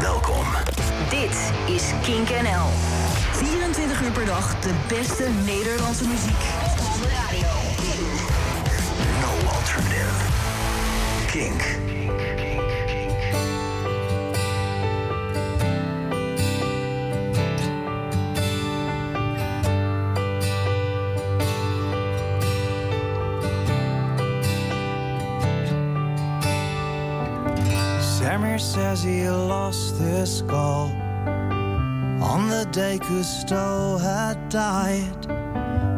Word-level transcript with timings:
Welkom. 0.00 0.46
Dit 1.10 1.52
is 1.66 1.82
Kink 2.02 2.28
NL. 2.28 2.66
24 3.32 4.02
uur 4.02 4.12
per 4.12 4.26
dag 4.26 4.60
de 4.60 4.70
beste 4.88 5.28
Nederlandse 5.44 6.06
muziek. 6.06 6.42
Op 6.78 7.02
de 7.02 7.08
radio. 7.08 7.48
No 9.20 9.50
alternative. 9.50 10.10
Kink. 11.26 11.83
Says 28.94 29.02
he 29.02 29.28
lost 29.28 29.96
his 29.96 30.38
skull 30.38 30.86
on 32.22 32.48
the 32.48 32.64
day 32.70 33.00
Cousteau 33.02 34.00
had 34.00 34.48
died. 34.48 35.22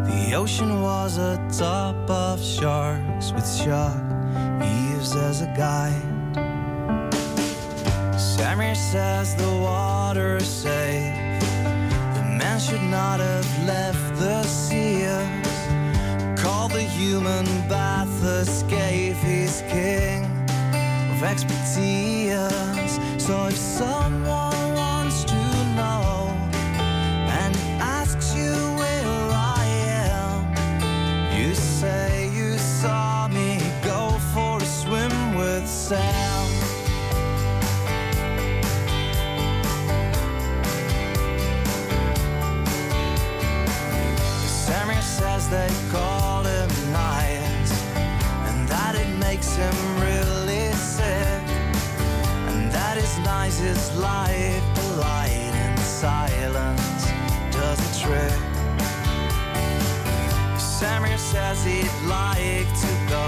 The 0.07 0.33
ocean 0.35 0.81
was 0.81 1.19
a 1.19 1.37
top 1.59 2.09
of 2.09 2.43
sharks 2.43 3.33
with 3.33 3.47
shark 3.47 4.03
eaves 4.63 5.15
as 5.15 5.43
a 5.43 5.53
guide. 5.55 6.33
Samir 8.17 8.75
says 8.75 9.37
the 9.37 9.53
water 9.61 10.39
is 10.39 10.49
safe. 10.49 11.43
The 12.17 12.25
man 12.39 12.59
should 12.59 12.89
not 12.99 13.21
have 13.21 13.49
left 13.67 14.19
the 14.19 14.43
seas. 14.45 15.13
Call 16.43 16.69
the 16.69 16.81
human 16.81 17.45
bath 17.69 18.25
escape. 18.25 19.17
He's 19.17 19.61
king 19.69 20.26
of 21.17 21.23
expertise. 21.23 22.99
So 23.19 23.47
if 23.47 23.57
someone 23.57 24.75
wants 24.75 25.25
to 25.25 25.41
know 25.75 26.29
and 27.41 27.57
asks 27.81 28.35
you 28.35 28.53
where 28.81 29.31
I 29.33 29.65
am, 30.11 31.39
you 31.39 31.55
say 31.55 32.31
you 32.35 32.59
saw 32.59 33.29
me 33.29 33.59
go 33.83 34.19
for 34.35 34.59
a 34.59 34.67
swim 34.67 35.35
with 35.37 35.67
Sam. 35.67 36.45
Says 45.17 45.49
they 45.49 45.71
call 45.91 46.43
him 46.43 46.69
nice 46.93 47.73
and 48.49 48.69
that 48.69 48.95
it 48.97 49.09
makes 49.19 49.55
him 49.57 49.75
really 50.01 50.16
that 53.47 53.53
his 53.53 53.61
nice 53.61 53.61
is 53.61 53.97
like 53.99 54.75
the 54.75 54.97
light 55.01 55.53
and 55.55 55.79
silence 55.79 57.05
does 57.53 57.79
a 57.79 58.03
trick. 58.03 58.41
Samir 60.59 61.19
says 61.19 61.65
he'd 61.65 61.91
like 62.09 62.69
to 62.81 62.93
go 63.09 63.26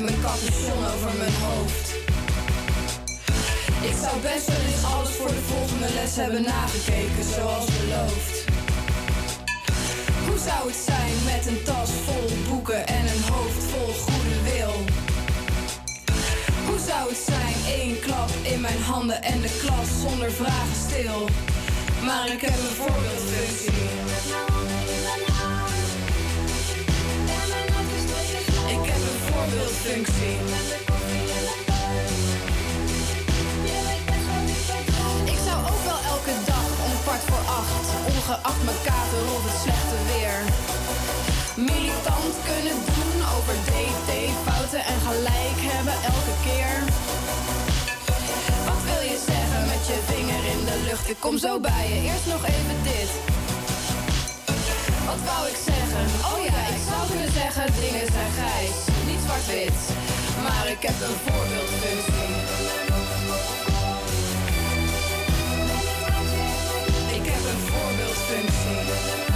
met 0.00 0.10
mijn 0.10 0.20
capuchon 0.20 0.84
over 0.94 1.12
mijn 1.18 1.36
hoofd. 1.46 1.86
Ik 3.88 3.94
zou 4.02 4.14
best 4.20 4.46
wel 4.46 4.90
alles 4.90 5.10
voor 5.10 5.28
de 5.28 5.42
volgende 5.52 5.88
les 5.94 6.16
hebben 6.16 6.42
nagekeken, 6.42 7.24
zoals 7.34 7.66
beloofd. 7.78 8.44
Hoe 10.26 10.38
zou 10.48 10.60
het 10.70 10.80
zijn 10.90 11.14
met 11.24 11.46
een 11.46 11.62
tas 11.62 11.90
vol 12.06 12.28
boeken 12.48 12.86
en 12.86 13.04
een 13.12 13.22
hoofd 13.32 13.62
vol 13.72 13.92
goede 14.04 14.38
wil? 14.50 14.74
Hoe 16.66 16.80
zou 16.88 17.08
het 17.08 17.22
zijn, 17.32 17.56
één 17.80 18.00
klap 18.00 18.30
in 18.42 18.60
mijn 18.60 18.82
handen 18.82 19.22
en 19.22 19.40
de 19.40 19.52
klas 19.62 19.88
zonder 20.02 20.30
vragen 20.32 20.78
stil? 20.88 21.28
Maar 22.04 22.26
ik 22.32 22.40
heb 22.40 22.56
een 22.64 22.76
voorbeeldfunctie. 22.80 24.03
Ik 29.44 29.50
zou 35.46 35.58
ook 35.70 35.82
wel 35.90 36.00
elke 36.14 36.34
dag 36.46 36.66
om 36.86 36.92
kwart 37.04 37.24
voor 37.30 37.44
acht, 37.60 37.86
ongeacht 38.12 38.62
mijn 38.64 38.82
kater 38.90 39.22
of 39.36 39.42
het 39.48 39.58
slechte 39.64 39.98
weer, 40.10 40.38
militant 41.70 42.34
kunnen 42.50 42.78
doen 42.96 43.16
over 43.36 43.54
DT-fouten 43.68 44.82
en 44.92 44.98
gelijk 45.08 45.58
hebben 45.72 45.96
elke 46.12 46.34
keer. 46.46 46.74
Wat 48.68 48.82
wil 48.90 49.02
je 49.10 49.18
zeggen 49.30 49.60
met 49.72 49.82
je 49.88 49.98
vinger 50.10 50.42
in 50.54 50.60
de 50.70 50.78
lucht? 50.88 51.08
Ik 51.08 51.20
kom 51.20 51.38
zo 51.38 51.60
bij 51.60 51.84
je. 51.88 51.98
Eerst 52.10 52.26
nog 52.26 52.42
even 52.46 52.78
dit. 52.82 53.10
Wat 55.14 55.22
wou 55.22 55.48
ik 55.48 55.56
zeggen? 55.64 56.04
Oh 56.30 56.44
ja, 56.44 56.60
ik 56.74 56.82
zou 56.88 57.08
kunnen 57.08 57.32
zeggen 57.32 57.66
dingen 57.80 58.06
zijn 58.12 58.32
grijs, 58.38 58.76
niet 59.06 59.20
zwart-wit. 59.24 59.80
Maar 60.42 60.66
ik 60.74 60.82
heb 60.88 60.96
een 61.08 61.16
voorbeeldfunctie. 61.24 62.34
Ik 67.18 67.24
heb 67.32 67.42
een 67.52 67.62
voorbeeldfunctie. 67.70 69.33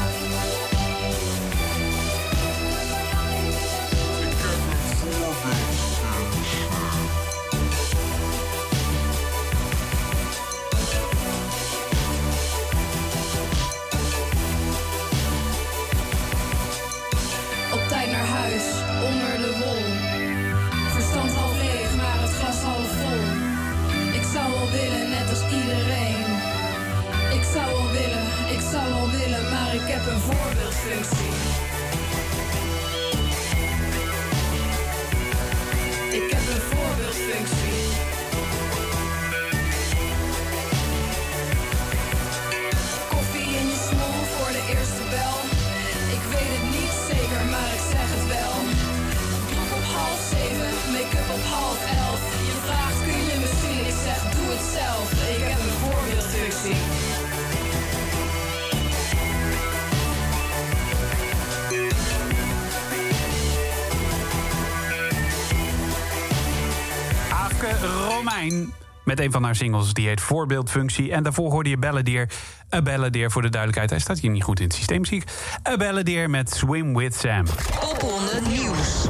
Met 69.19 69.27
een 69.27 69.33
van 69.33 69.45
haar 69.45 69.57
singles. 69.57 69.93
Die 69.93 70.09
heet 70.09 70.21
Voorbeeldfunctie. 70.21 71.13
En 71.13 71.23
daarvoor 71.23 71.51
hoorde 71.51 71.71
je 71.71 71.77
Balladeer. 71.77 72.29
A 72.75 72.83
Balladeer 72.83 73.31
voor 73.31 73.43
de 73.43 73.49
duidelijkheid. 73.49 73.91
Hij 73.91 73.99
staat 73.99 74.19
hier 74.19 74.31
niet 74.31 74.43
goed 74.43 74.61
in 74.61 74.67
het 74.67 74.75
systeem, 74.75 75.05
zie 75.05 75.17
ik. 75.21 75.29
A 75.69 75.77
Balladeer 75.77 76.31
met 76.31 76.51
Swim 76.51 76.97
With 76.97 77.15
Sam. 77.15 77.45
Popronde 77.81 78.41
Nieuws. 78.49 79.07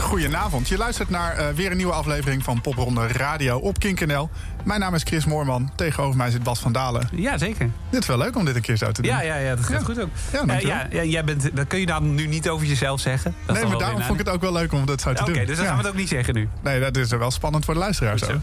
Goedenavond. 0.00 0.68
Je 0.68 0.76
luistert 0.76 1.10
naar 1.10 1.36
eh, 1.36 1.46
weer 1.54 1.70
een 1.70 1.76
nieuwe 1.76 1.92
aflevering 1.92 2.44
van 2.44 2.60
Popronde 2.60 3.06
Radio 3.06 3.56
op 3.58 3.78
Kink.nl. 3.78 4.28
Mijn 4.64 4.80
naam 4.80 4.94
is 4.94 5.02
Chris 5.02 5.24
Moorman. 5.26 5.70
Tegenover 5.74 6.16
mij 6.16 6.30
zit 6.30 6.42
Bas 6.42 6.58
van 6.60 6.72
Dalen. 6.72 7.08
Ja, 7.12 7.38
zeker. 7.38 7.70
Dit 7.90 8.00
is 8.00 8.06
wel 8.06 8.18
leuk 8.18 8.36
om 8.36 8.44
dit 8.44 8.54
een 8.56 8.62
keer 8.62 8.76
zo 8.76 8.92
te 8.92 9.02
doen. 9.02 9.10
Ja, 9.10 9.22
ja, 9.22 9.36
ja 9.36 9.54
dat 9.56 9.64
gaat 9.64 9.78
Ja. 9.78 9.84
goed 9.84 10.00
ook. 10.00 10.08
Ja, 10.32 10.46
Eh, 10.46 10.60
ja, 10.60 10.86
ja, 10.90 11.02
jij 11.04 11.24
bent, 11.24 11.56
dat 11.56 11.66
kun 11.66 11.80
je 11.80 11.86
dan 11.86 12.14
nu 12.14 12.26
niet 12.26 12.48
over 12.48 12.66
jezelf 12.66 13.00
zeggen. 13.00 13.34
Dat 13.46 13.56
is 13.56 13.62
nee, 13.62 13.70
maar 13.70 13.80
daarom 13.80 14.02
vond 14.02 14.20
ik 14.20 14.26
het 14.26 14.34
ook 14.34 14.40
wel 14.40 14.52
leuk 14.52 14.72
om 14.72 14.86
dit 14.86 15.00
zo 15.00 15.12
te 15.12 15.22
Oké, 15.22 15.32
doen. 15.32 15.44
dus 15.46 15.56
dan 15.56 15.64
Ja. 15.64 15.70
gaan 15.70 15.76
we 15.80 15.82
het 15.84 15.92
ook 15.92 15.98
niet 15.98 16.08
zeggen 16.08 16.34
nu. 16.34 16.48
Nee, 16.62 16.80
dat 16.80 16.96
is 16.96 17.10
wel 17.10 17.30
spannend 17.30 17.64
voor 17.64 17.74
de 17.74 17.80
luisteraars. 17.80 18.22
Zo. 18.22 18.40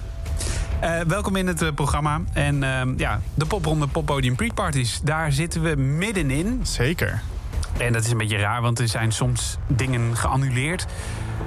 Eh, 0.80 1.00
welkom 1.08 1.36
in 1.36 1.48
het 1.48 1.62
eh, 1.62 1.72
programma. 1.76 2.22
En 2.34 2.64
ehm, 2.64 2.94
ja, 2.98 3.22
de 3.34 3.46
popronde 3.46 3.88
Poppodium 3.88 4.36
Pre-parties. 4.36 5.02
Daar 5.04 5.32
zitten 5.32 5.62
we 5.62 5.76
middenin. 5.76 6.60
Zeker. 6.64 7.22
En 7.78 7.94
dat 7.94 8.04
is 8.04 8.12
een 8.12 8.18
beetje 8.18 8.38
raar, 8.38 8.62
want 8.62 8.80
er 8.80 8.88
zijn 8.88 9.12
soms 9.12 9.58
dingen 9.68 10.16
geannuleerd. 10.16 10.86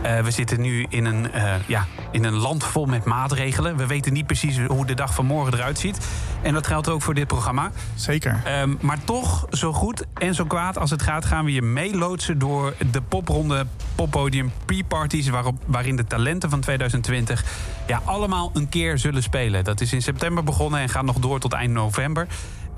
Eh, 0.03 0.21
we 0.21 0.31
zitten 0.31 0.61
nu 0.61 0.87
in 0.89 1.05
een, 1.05 1.33
eh, 1.33 1.55
ja, 1.67 1.87
in 2.11 2.25
een 2.25 2.37
land 2.37 2.65
vol 2.65 2.87
met 2.87 3.05
maatregelen. 3.05 3.77
We 3.77 3.87
weten 3.87 4.13
niet 4.13 4.27
precies 4.27 4.59
hoe 4.67 4.87
de 4.87 4.95
dag 4.95 5.15
van 5.15 5.27
morgen 5.27 5.55
eruit 5.55 5.79
ziet. 5.79 5.99
En 6.43 6.55
dat 6.55 6.67
geldt 6.67 6.89
ook 6.89 7.03
voor 7.03 7.15
dit 7.15 7.27
programma. 7.27 7.71
Zeker. 7.95 8.41
Ehm, 8.45 8.75
maar 8.81 9.05
toch, 9.05 9.47
zo 9.51 9.73
goed 9.73 10.05
en 10.15 10.35
zo 10.35 10.45
kwaad 10.45 10.79
als 10.79 10.91
het 10.91 11.03
gaat... 11.03 11.25
gaan 11.25 11.45
we 11.45 11.53
je 11.53 11.63
meeloodsen 11.63 12.39
door 12.39 12.75
de 12.91 13.03
popronde 13.03 13.67
poppodium 13.95 14.53
pre-parties... 14.65 15.29
Waarop, 15.29 15.57
waarin 15.67 15.97
de 15.97 16.05
talenten 16.05 16.51
van 16.51 16.61
2020 16.61 17.45
ja, 17.87 18.03
allemaal 18.05 18.51
een 18.55 18.69
keer 18.69 18.99
zullen 18.99 19.23
spelen. 19.23 19.65
Dat 19.65 19.81
is 19.81 19.93
in 19.93 20.03
september 20.03 20.45
begonnen 20.45 20.81
en 20.81 20.89
gaat 20.89 21.05
nog 21.05 21.19
door 21.19 21.41
tot 21.41 21.53
eind 21.53 21.73
november. 21.73 22.27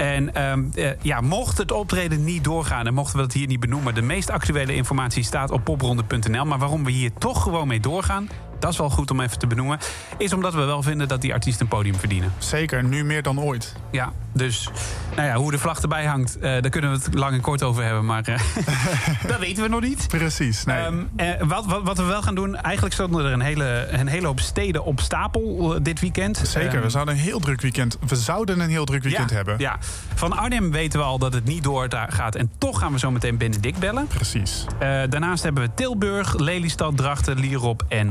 En 0.00 0.34
ehm, 0.34 0.64
eh, 0.74 0.90
ja, 1.02 1.20
mocht 1.20 1.58
het 1.58 1.72
optreden 1.72 2.24
niet 2.24 2.44
doorgaan 2.44 2.86
en 2.86 2.94
mochten 2.94 3.16
we 3.16 3.22
het 3.22 3.32
hier 3.32 3.46
niet 3.46 3.60
benoemen... 3.60 3.94
de 3.94 4.02
meest 4.02 4.30
actuele 4.30 4.74
informatie 4.74 5.22
staat 5.22 5.50
op 5.50 5.64
popronde.nl. 5.64 6.44
Maar 6.44 6.58
waarom 6.58 6.84
we 6.84 6.90
hier 6.90 7.12
toch 7.18 7.42
gewoon 7.42 7.68
mee 7.68 7.80
doorgaan... 7.80 8.28
dat 8.60 8.72
is 8.72 8.78
wel 8.78 8.90
goed 8.90 9.10
om 9.10 9.20
even 9.20 9.38
te 9.38 9.46
benoemen... 9.46 9.78
is 10.18 10.32
omdat 10.32 10.54
we 10.54 10.64
wel 10.64 10.82
vinden 10.82 11.08
dat 11.08 11.20
die 11.20 11.32
artiesten 11.32 11.62
een 11.62 11.68
podium 11.68 11.94
verdienen. 11.94 12.32
Zeker, 12.38 12.84
nu 12.84 13.04
meer 13.04 13.22
dan 13.22 13.40
ooit. 13.40 13.74
Ja, 13.90 14.12
dus 14.32 14.70
nou 15.16 15.28
ja, 15.28 15.34
hoe 15.34 15.50
de 15.50 15.58
vlag 15.58 15.80
erbij 15.80 16.04
hangt, 16.04 16.38
eh, 16.38 16.40
daar 16.42 16.68
kunnen 16.68 16.90
we 16.90 16.96
het 16.96 17.14
lang 17.14 17.32
en 17.32 17.40
kort 17.40 17.62
over 17.62 17.84
hebben. 17.84 18.04
Maar 18.04 18.24
eh, 18.24 18.40
dat 19.30 19.38
weten 19.38 19.62
we 19.62 19.68
nog 19.68 19.80
niet. 19.80 20.08
Precies. 20.08 20.64
Nee. 20.64 20.76
Ehm, 20.76 21.02
eh, 21.16 21.28
wat, 21.42 21.66
wat, 21.66 21.82
wat 21.82 21.96
we 21.96 22.04
wel 22.04 22.22
gaan 22.22 22.34
doen, 22.34 22.56
eigenlijk 22.56 22.94
stonden 22.94 23.24
er 23.24 23.32
een 23.32 23.40
hele, 23.40 23.86
een 23.90 24.06
hele 24.06 24.26
hoop 24.26 24.40
steden 24.40 24.84
op 24.84 25.00
stapel 25.00 25.78
dit 25.82 26.00
weekend. 26.00 26.36
Zeker, 26.36 26.74
Ehm, 26.74 26.82
we 26.82 26.90
zouden 26.90 27.14
een 27.14 27.20
heel 27.20 27.40
druk 27.40 27.60
weekend. 27.60 27.98
We 28.06 28.16
zouden 28.16 28.60
een 28.60 28.68
heel 28.68 28.84
druk 28.84 29.02
weekend 29.02 29.30
ja, 29.30 29.36
hebben. 29.36 29.54
Ja. 29.58 29.76
Van 30.14 30.32
Arnhem 30.32 30.70
weten 30.70 30.98
we 30.98 31.04
al 31.04 31.18
dat 31.18 31.32
het 31.32 31.44
niet 31.44 31.62
door 31.62 31.88
gaat. 31.90 32.34
En 32.34 32.50
toch 32.58 32.78
gaan 32.78 32.92
we 32.92 32.98
zo 32.98 33.10
meteen 33.10 33.36
Benedict 33.36 33.78
bellen. 33.78 34.06
Precies. 34.06 34.64
Daarnaast 34.78 35.42
hebben 35.42 35.62
we 35.62 35.70
Tilburg, 35.74 36.38
Lelystad, 36.38 36.96
Drachten, 36.96 37.38
Lierop 37.38 37.84
en 37.88 38.10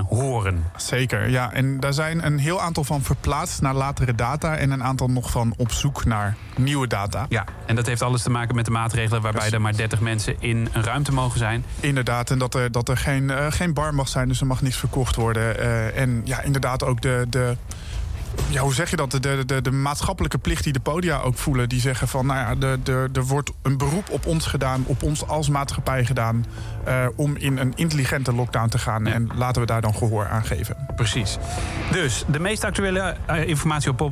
Zeker, 0.76 1.30
ja. 1.30 1.54
En 1.54 1.80
daar 1.80 1.94
zijn 1.94 2.26
een 2.26 2.38
heel 2.38 2.62
aantal 2.62 2.84
van 2.84 3.02
verplaatst 3.02 3.62
naar 3.62 3.74
latere 3.74 4.16
data... 4.16 4.56
en 4.56 4.72
een 4.72 4.84
aantal 4.84 5.08
nog 5.08 5.32
van 5.32 5.54
op 5.58 5.72
zoek 5.72 6.06
naar 6.06 6.36
nieuwe 6.58 6.88
data. 6.88 7.26
Ja, 7.30 7.46
en 7.66 7.76
dat 7.76 7.86
heeft 7.86 8.02
alles 8.02 8.24
te 8.24 8.30
maken 8.30 8.56
met 8.56 8.66
de 8.66 8.72
maatregelen... 8.72 9.22
waarbij 9.22 9.32
Precies. 9.32 9.54
er 9.54 9.62
maar 9.62 9.76
30 9.76 10.00
mensen 10.00 10.36
in 10.40 10.70
een 10.74 10.84
ruimte 10.84 11.12
mogen 11.12 11.40
zijn. 11.40 11.66
Inderdaad, 11.80 12.32
en 12.32 12.40
dat 12.40 12.56
er, 12.56 12.72
dat 12.72 12.90
er 12.90 12.98
geen, 12.98 13.30
eh, 13.30 13.46
geen 13.50 13.74
bar 13.74 13.94
mag 13.94 14.08
zijn, 14.08 14.28
dus 14.28 14.40
er 14.40 14.48
mag 14.48 14.62
niets 14.62 14.78
verkocht 14.78 15.16
worden. 15.16 15.60
Eh, 15.60 16.02
en 16.02 16.22
ja, 16.24 16.42
inderdaad 16.42 16.84
ook 16.84 17.02
de... 17.02 17.26
de 17.30 17.56
ja, 18.50 18.62
hoe 18.62 18.74
zeg 18.74 18.90
je 18.90 18.96
dat? 18.96 19.12
De, 19.12 19.46
de, 19.46 19.62
de, 19.62 19.72
maatschappelijke 19.72 20.38
plicht 20.38 20.64
die 20.64 20.74
de 20.74 20.80
podia 20.80 21.20
ook 21.20 21.38
voelen. 21.38 21.70
Die 21.70 21.80
zeggen 21.80 22.08
van, 22.08 22.26
nou 22.26 22.40
ja, 22.40 22.56
de, 22.56 22.80
de, 22.84 23.10
er 23.14 23.26
wordt 23.26 23.52
een 23.62 23.78
beroep 23.78 24.10
op 24.10 24.26
ons 24.26 24.46
gedaan, 24.46 24.84
op 24.86 25.04
ons 25.04 25.28
als 25.28 25.50
maatschappij 25.50 26.06
gedaan. 26.06 26.46
eh, 26.84 27.06
om 27.16 27.36
in 27.36 27.58
een 27.58 27.74
intelligente 27.76 28.34
lockdown 28.34 28.68
te 28.70 28.78
gaan. 28.78 29.08
En 29.08 29.30
laten 29.36 29.62
we 29.62 29.68
daar 29.68 29.82
dan 29.82 29.96
gehoor 29.96 30.28
aan 30.28 30.46
geven. 30.46 30.76
Precies. 30.96 31.38
Dus 31.92 32.24
de 32.28 32.40
meest 32.40 32.64
actuele 32.64 33.16
eh, 33.26 33.48
informatie 33.48 33.90
op 33.90 34.12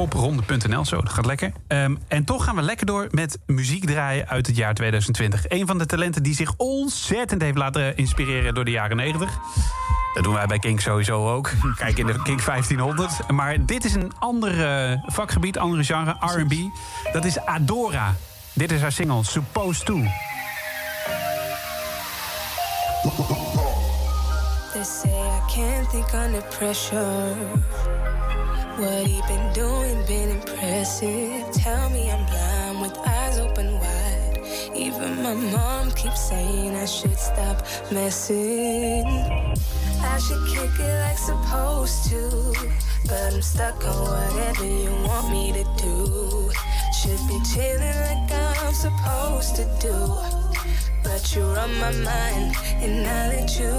popronde.nl. 0.00 0.84
Zo, 0.84 1.00
dat 1.00 1.12
gaat 1.12 1.26
lekker. 1.26 1.52
Ehm, 1.66 1.96
en 2.08 2.24
toch 2.24 2.44
gaan 2.44 2.56
we 2.56 2.62
lekker 2.62 2.86
door 2.86 3.08
met 3.10 3.38
muziek 3.46 3.86
draaien 3.86 4.28
uit 4.28 4.46
het 4.46 4.56
jaar 4.56 4.74
2020. 4.74 5.48
Een 5.48 5.66
van 5.66 5.78
de 5.78 5.86
talenten 5.86 6.22
die 6.22 6.34
zich 6.34 6.54
ontzettend 6.56 7.42
heeft 7.42 7.56
laten 7.56 7.96
inspireren 7.96 8.54
door 8.54 8.64
de 8.64 8.70
jaren 8.70 8.96
90. 8.96 9.30
Dat 10.14 10.24
doen 10.24 10.34
wij 10.34 10.46
bij 10.46 10.58
Kink 10.58 10.80
sowieso 10.80 11.28
ook. 11.28 11.50
Kijk 11.76 11.98
in 11.98 12.06
de 12.06 12.22
Kink 12.22 12.44
1500. 12.44 13.30
Maar 13.30 13.66
dit 13.66 13.84
is 13.84 13.94
een 13.94 14.12
ander 14.18 15.00
vakgebied, 15.06 15.58
andere 15.58 15.84
genre, 15.84 16.16
R&B. 16.20 16.54
Dat 17.12 17.24
is 17.24 17.38
Adora. 17.38 18.14
Dit 18.52 18.72
is 18.72 18.80
haar 18.80 18.92
single, 18.92 19.24
Supposed 19.24 19.86
To. 19.86 20.02
They 24.80 24.84
say 24.84 25.20
I 25.20 25.46
can't 25.46 25.86
think 25.88 26.14
under 26.14 26.40
pressure. 26.40 27.34
What 28.78 29.06
he 29.06 29.20
been 29.28 29.52
doing 29.52 30.06
been 30.06 30.30
impressive. 30.30 31.52
Tell 31.52 31.90
me 31.90 32.10
I'm 32.10 32.24
blind 32.24 32.80
with 32.80 32.96
eyes 33.06 33.38
open 33.40 33.74
wide. 33.74 34.40
Even 34.74 35.22
my 35.22 35.34
mom 35.34 35.90
keeps 35.90 36.30
saying 36.30 36.74
I 36.76 36.86
should 36.86 37.18
stop 37.18 37.62
messing. 37.92 39.04
I 40.00 40.18
should 40.18 40.46
kick 40.48 40.80
it 40.80 41.00
like 41.04 41.18
supposed 41.18 42.08
to. 42.08 42.54
But 43.04 43.34
I'm 43.34 43.42
stuck 43.42 43.84
on 43.84 44.00
whatever 44.00 44.64
you 44.64 44.92
want 45.04 45.30
me 45.30 45.52
to 45.52 45.64
do. 45.76 46.50
Should 47.02 47.20
be 47.28 47.38
chilling 47.52 47.98
like 48.08 48.32
I'm 48.32 48.72
supposed 48.72 49.56
to 49.56 49.64
do. 49.78 50.40
But 51.02 51.34
you're 51.34 51.58
on 51.58 51.74
my 51.78 51.92
mind, 51.92 52.54
and 52.80 53.06
I 53.06 53.28
let 53.28 53.58
you. 53.58 53.74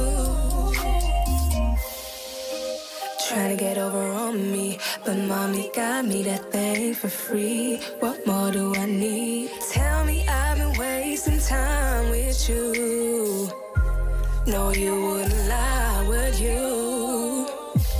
Trying 3.27 3.57
to 3.57 3.63
get 3.63 3.77
over 3.77 4.03
on 4.11 4.51
me, 4.51 4.77
but 5.05 5.17
mommy 5.17 5.71
got 5.73 6.05
me 6.05 6.21
that 6.23 6.51
thing 6.51 6.93
for 6.93 7.07
free. 7.07 7.79
What 7.99 8.27
more 8.27 8.51
do 8.51 8.75
I 8.75 8.85
need? 8.85 9.51
Tell 9.71 10.03
me 10.03 10.27
I've 10.27 10.57
been 10.57 10.77
wasting 10.77 11.39
time 11.39 12.09
with 12.09 12.49
you. 12.49 13.49
No, 14.47 14.71
you 14.71 14.93
wouldn't 15.01 15.47
lie, 15.47 16.05
would 16.09 16.35
you? 16.35 17.47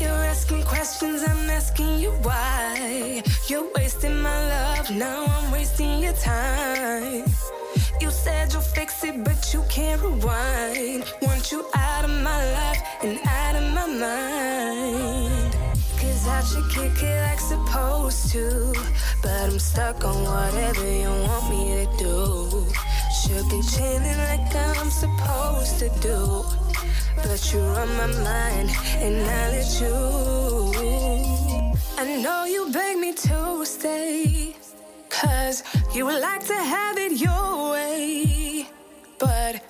You're 0.01 0.24
asking 0.34 0.63
questions, 0.63 1.24
I'm 1.24 1.50
asking 1.50 2.00
you 2.00 2.12
why. 2.24 3.24
You're 3.48 3.70
wasting 3.75 4.20
my 4.20 4.40
love, 4.50 4.90
now 4.90 5.25
I'm 5.25 5.51
wasting 5.51 6.00
your 6.00 6.13
time. 6.13 7.24
You 8.22 8.25
said 8.25 8.54
you'll 8.54 8.62
fix 8.62 9.04
it, 9.04 9.24
but 9.24 9.51
you 9.51 9.63
can't 9.68 10.00
rewind. 10.00 11.12
Want 11.24 11.51
you 11.51 11.66
out 11.74 12.06
of 12.06 12.12
my 12.12 12.54
life 12.54 12.80
and 13.01 13.18
out 13.25 13.56
of 13.56 13.63
my 13.74 13.88
mind. 13.88 15.54
Cause 15.98 16.28
I 16.28 16.44
should 16.44 16.70
kick 16.70 17.01
it 17.01 17.22
like 17.24 17.40
supposed 17.40 18.32
to. 18.34 18.75
But 19.24 19.50
I'm 19.50 19.58
stuck 19.58 20.06
on 20.06 20.24
whatever 20.24 20.86
you 20.86 21.10
want 21.10 21.50
me 21.50 21.84
to 21.84 21.98
do. 21.98 22.68
Should 23.22 23.50
be 23.50 23.60
chilling 23.74 24.20
like 24.30 24.56
I'm 24.56 24.92
supposed 24.92 25.80
to 25.80 25.90
do. 26.00 26.44
But 27.16 27.42
you're 27.51 27.80
on 27.80 27.90
my 27.98 28.06
mind 28.06 28.70
and 29.01 29.22
I 29.25 29.50
let 29.50 29.82
you. 29.82 29.96
I 31.98 32.22
know 32.22 32.46
you 32.46 32.72
beg 32.72 33.00
me 33.00 33.13
to 33.13 33.66
stay. 33.66 34.61
Cause 35.22 35.63
you 35.94 36.06
would 36.08 36.20
like 36.20 36.44
to 36.48 36.56
have 36.56 36.98
it 36.98 37.12
your 37.12 37.72
way. 37.74 38.66
But 39.20 39.62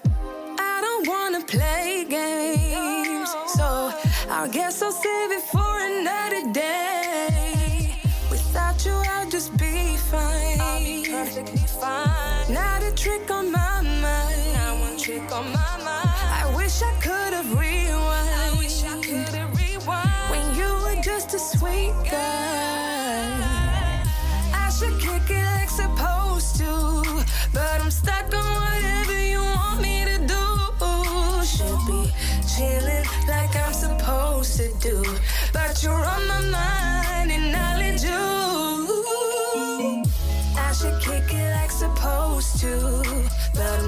I 0.57 0.79
don't 0.79 1.05
wanna 1.05 1.43
play 1.43 2.05
games. 2.07 3.29
So 3.47 3.91
I 4.29 4.47
guess 4.49 4.81
I'll 4.81 4.93
save 4.93 5.31
it 5.31 5.43
for 5.51 5.73
another 5.91 6.53
day. 6.53 7.95
Without 8.29 8.85
you, 8.85 8.93
I'll 8.93 9.29
just 9.29 9.51
be 9.57 9.97
fine. 9.97 10.61
I'll 10.61 10.79
be 10.79 11.03
perfectly 11.09 11.65
fine. 11.81 12.53
Not 12.53 12.80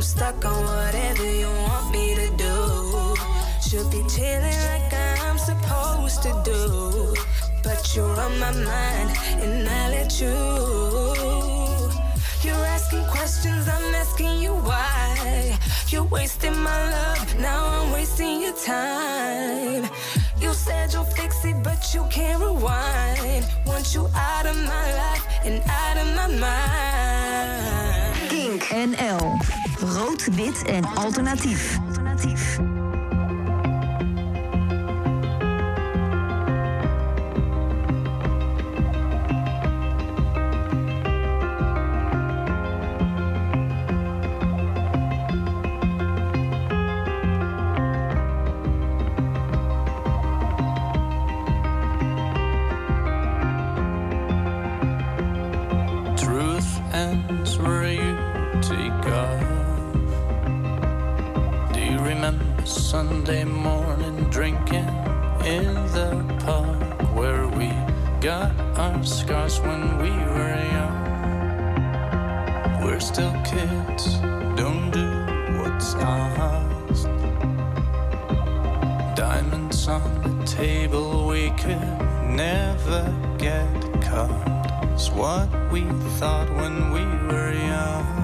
stuck 0.04 0.44
on 0.46 0.64
whatever 0.66 1.24
you 1.24 1.48
want 1.48 1.92
me 1.92 2.14
to 2.16 2.30
do. 2.36 3.16
Should 3.62 3.90
be 3.90 4.04
chilling 4.10 4.60
like 4.70 4.94
I'm 4.94 5.38
supposed 5.38 6.22
to 6.24 6.42
do. 6.44 7.16
But 7.64 7.96
you're 7.96 8.20
on 8.20 8.38
my 8.40 8.52
mind, 8.52 9.10
and 9.42 9.68
I 9.68 9.90
let 9.90 10.20
you. 10.20 10.36
You're 12.44 12.66
asking 12.76 13.06
questions, 13.06 13.68
I'm 13.70 13.96
asking 13.96 14.42
you 14.42 14.54
why. 14.54 15.58
You're 15.88 16.04
wasting 16.04 16.58
my 16.58 16.92
love, 16.92 17.40
now 17.40 17.66
I'm 17.68 17.94
wasting 17.94 18.42
your 18.42 18.54
time. 18.54 19.90
You 20.40 20.54
said 20.54 20.92
you'll 20.92 21.06
fix 21.06 21.46
it, 21.46 21.64
but 21.64 21.94
you 21.94 22.06
can't 22.10 22.42
rewind. 22.42 23.46
Want 23.66 23.94
you 23.96 24.10
out 24.14 24.46
of 24.46 24.58
my 24.58 24.96
life 24.98 25.26
and 25.46 25.64
out 25.66 25.98
of 25.98 26.08
my 26.16 26.28
mind. 26.46 28.30
Kink 28.30 28.64
NL. 28.64 29.43
Rood, 30.14 30.36
wit 30.36 30.64
en 30.66 30.86
alternatief. 30.86 31.78
alternatief. 31.88 32.60
Scars 69.06 69.60
when 69.60 69.98
we 69.98 70.10
were 70.10 70.56
young? 70.72 71.04
We're 72.84 73.00
still 73.00 73.34
kids, 73.44 74.16
don't 74.56 74.92
do 74.92 75.08
what's 75.58 75.96
asked. 75.96 77.08
Diamonds 79.16 79.88
on 79.88 80.22
the 80.22 80.46
table, 80.46 81.28
we 81.28 81.50
could 81.52 81.82
never 82.30 83.14
get 83.38 83.68
caught. 84.02 84.92
It's 84.94 85.10
what 85.10 85.50
we 85.72 85.82
thought 86.18 86.50
when 86.56 86.92
we 86.92 87.04
were 87.28 87.52
young. 87.54 88.23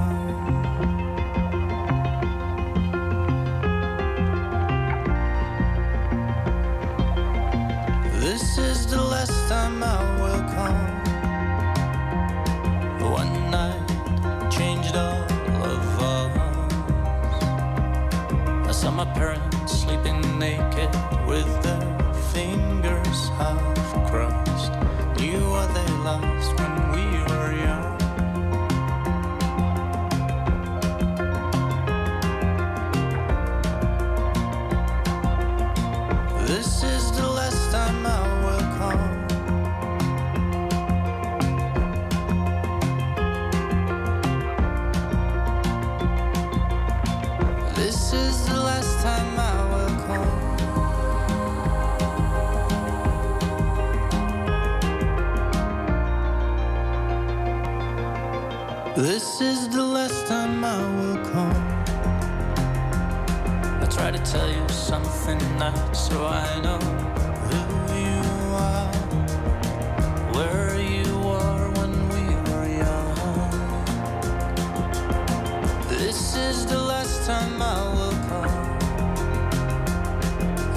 With 21.29 21.61
their 21.61 22.13
fingers 22.33 23.29
half 23.37 24.09
crossed. 24.09 24.73
Knew 25.19 25.39
what 25.51 25.71
they 25.75 25.91
lost 26.03 26.88
This 59.01 59.39
is 59.39 59.69
the 59.69 59.81
last 59.81 60.27
time 60.27 60.61
I 60.61 60.77
will 60.97 61.23
come. 61.31 61.55
I 63.81 63.87
try 63.89 64.11
to 64.11 64.19
tell 64.19 64.49
you 64.51 64.67
something 64.67 65.37
nice 65.57 66.09
so 66.09 66.25
I 66.25 66.59
know 66.59 66.79
who 67.47 67.61
you 67.95 68.21
are, 68.59 68.91
where 70.35 70.77
you 70.81 71.17
were 71.17 71.71
when 71.79 71.93
we 72.09 72.25
were 72.51 72.67
young. 72.67 73.15
This 75.87 76.35
is 76.35 76.65
the 76.65 76.77
last 76.77 77.25
time 77.25 77.61
I 77.61 77.81
will 77.95 78.17
come. 78.27 78.53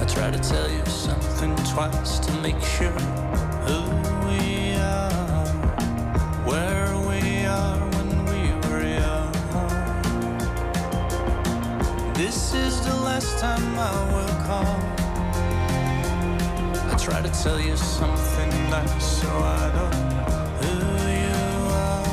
I 0.00 0.05
try 0.07 0.31
to 0.31 0.38
tell 0.38 0.71
you 0.71 0.87
something 0.87 1.57
twice 1.75 2.21
to 2.21 2.33
make 2.35 2.61
sure 2.61 3.00
who 3.67 3.91
the 12.84 12.96
last 12.96 13.38
time 13.38 13.78
I 13.78 13.92
will 14.12 14.34
call. 14.46 14.76
I 16.90 16.96
try 16.96 17.20
to 17.22 17.30
tell 17.42 17.60
you 17.60 17.76
something 17.76 18.50
nice 18.70 19.20
so 19.20 19.28
I 19.28 19.70
don't 19.78 20.00
know 20.16 20.32
who 20.60 20.74
you 21.22 21.42
are, 21.86 22.06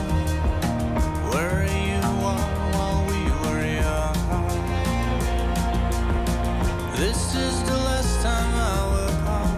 where 1.32 1.64
you 1.66 2.04
are 2.34 2.50
while 2.76 3.02
we 3.10 3.22
were 3.42 3.64
young. 3.82 4.18
This 6.96 7.20
is 7.36 7.64
the 7.64 7.78
last 7.90 8.22
time 8.22 8.54
I 8.56 8.80
will 8.94 9.16
call. 9.26 9.52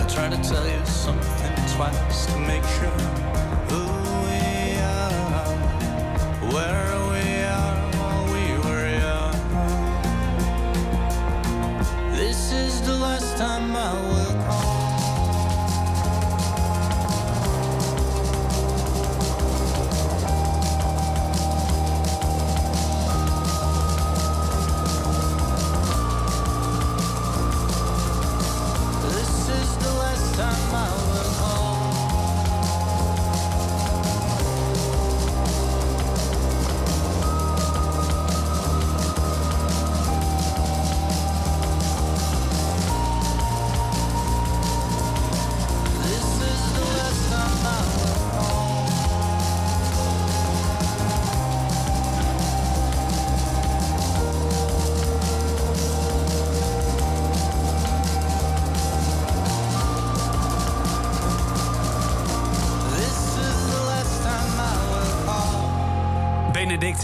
I 0.00 0.04
try 0.08 0.28
to 0.28 0.38
tell 0.48 0.66
you 0.68 0.86
something 0.86 1.54
twice 1.74 2.26
to 2.26 2.38
make 2.40 2.64
sure 2.78 3.23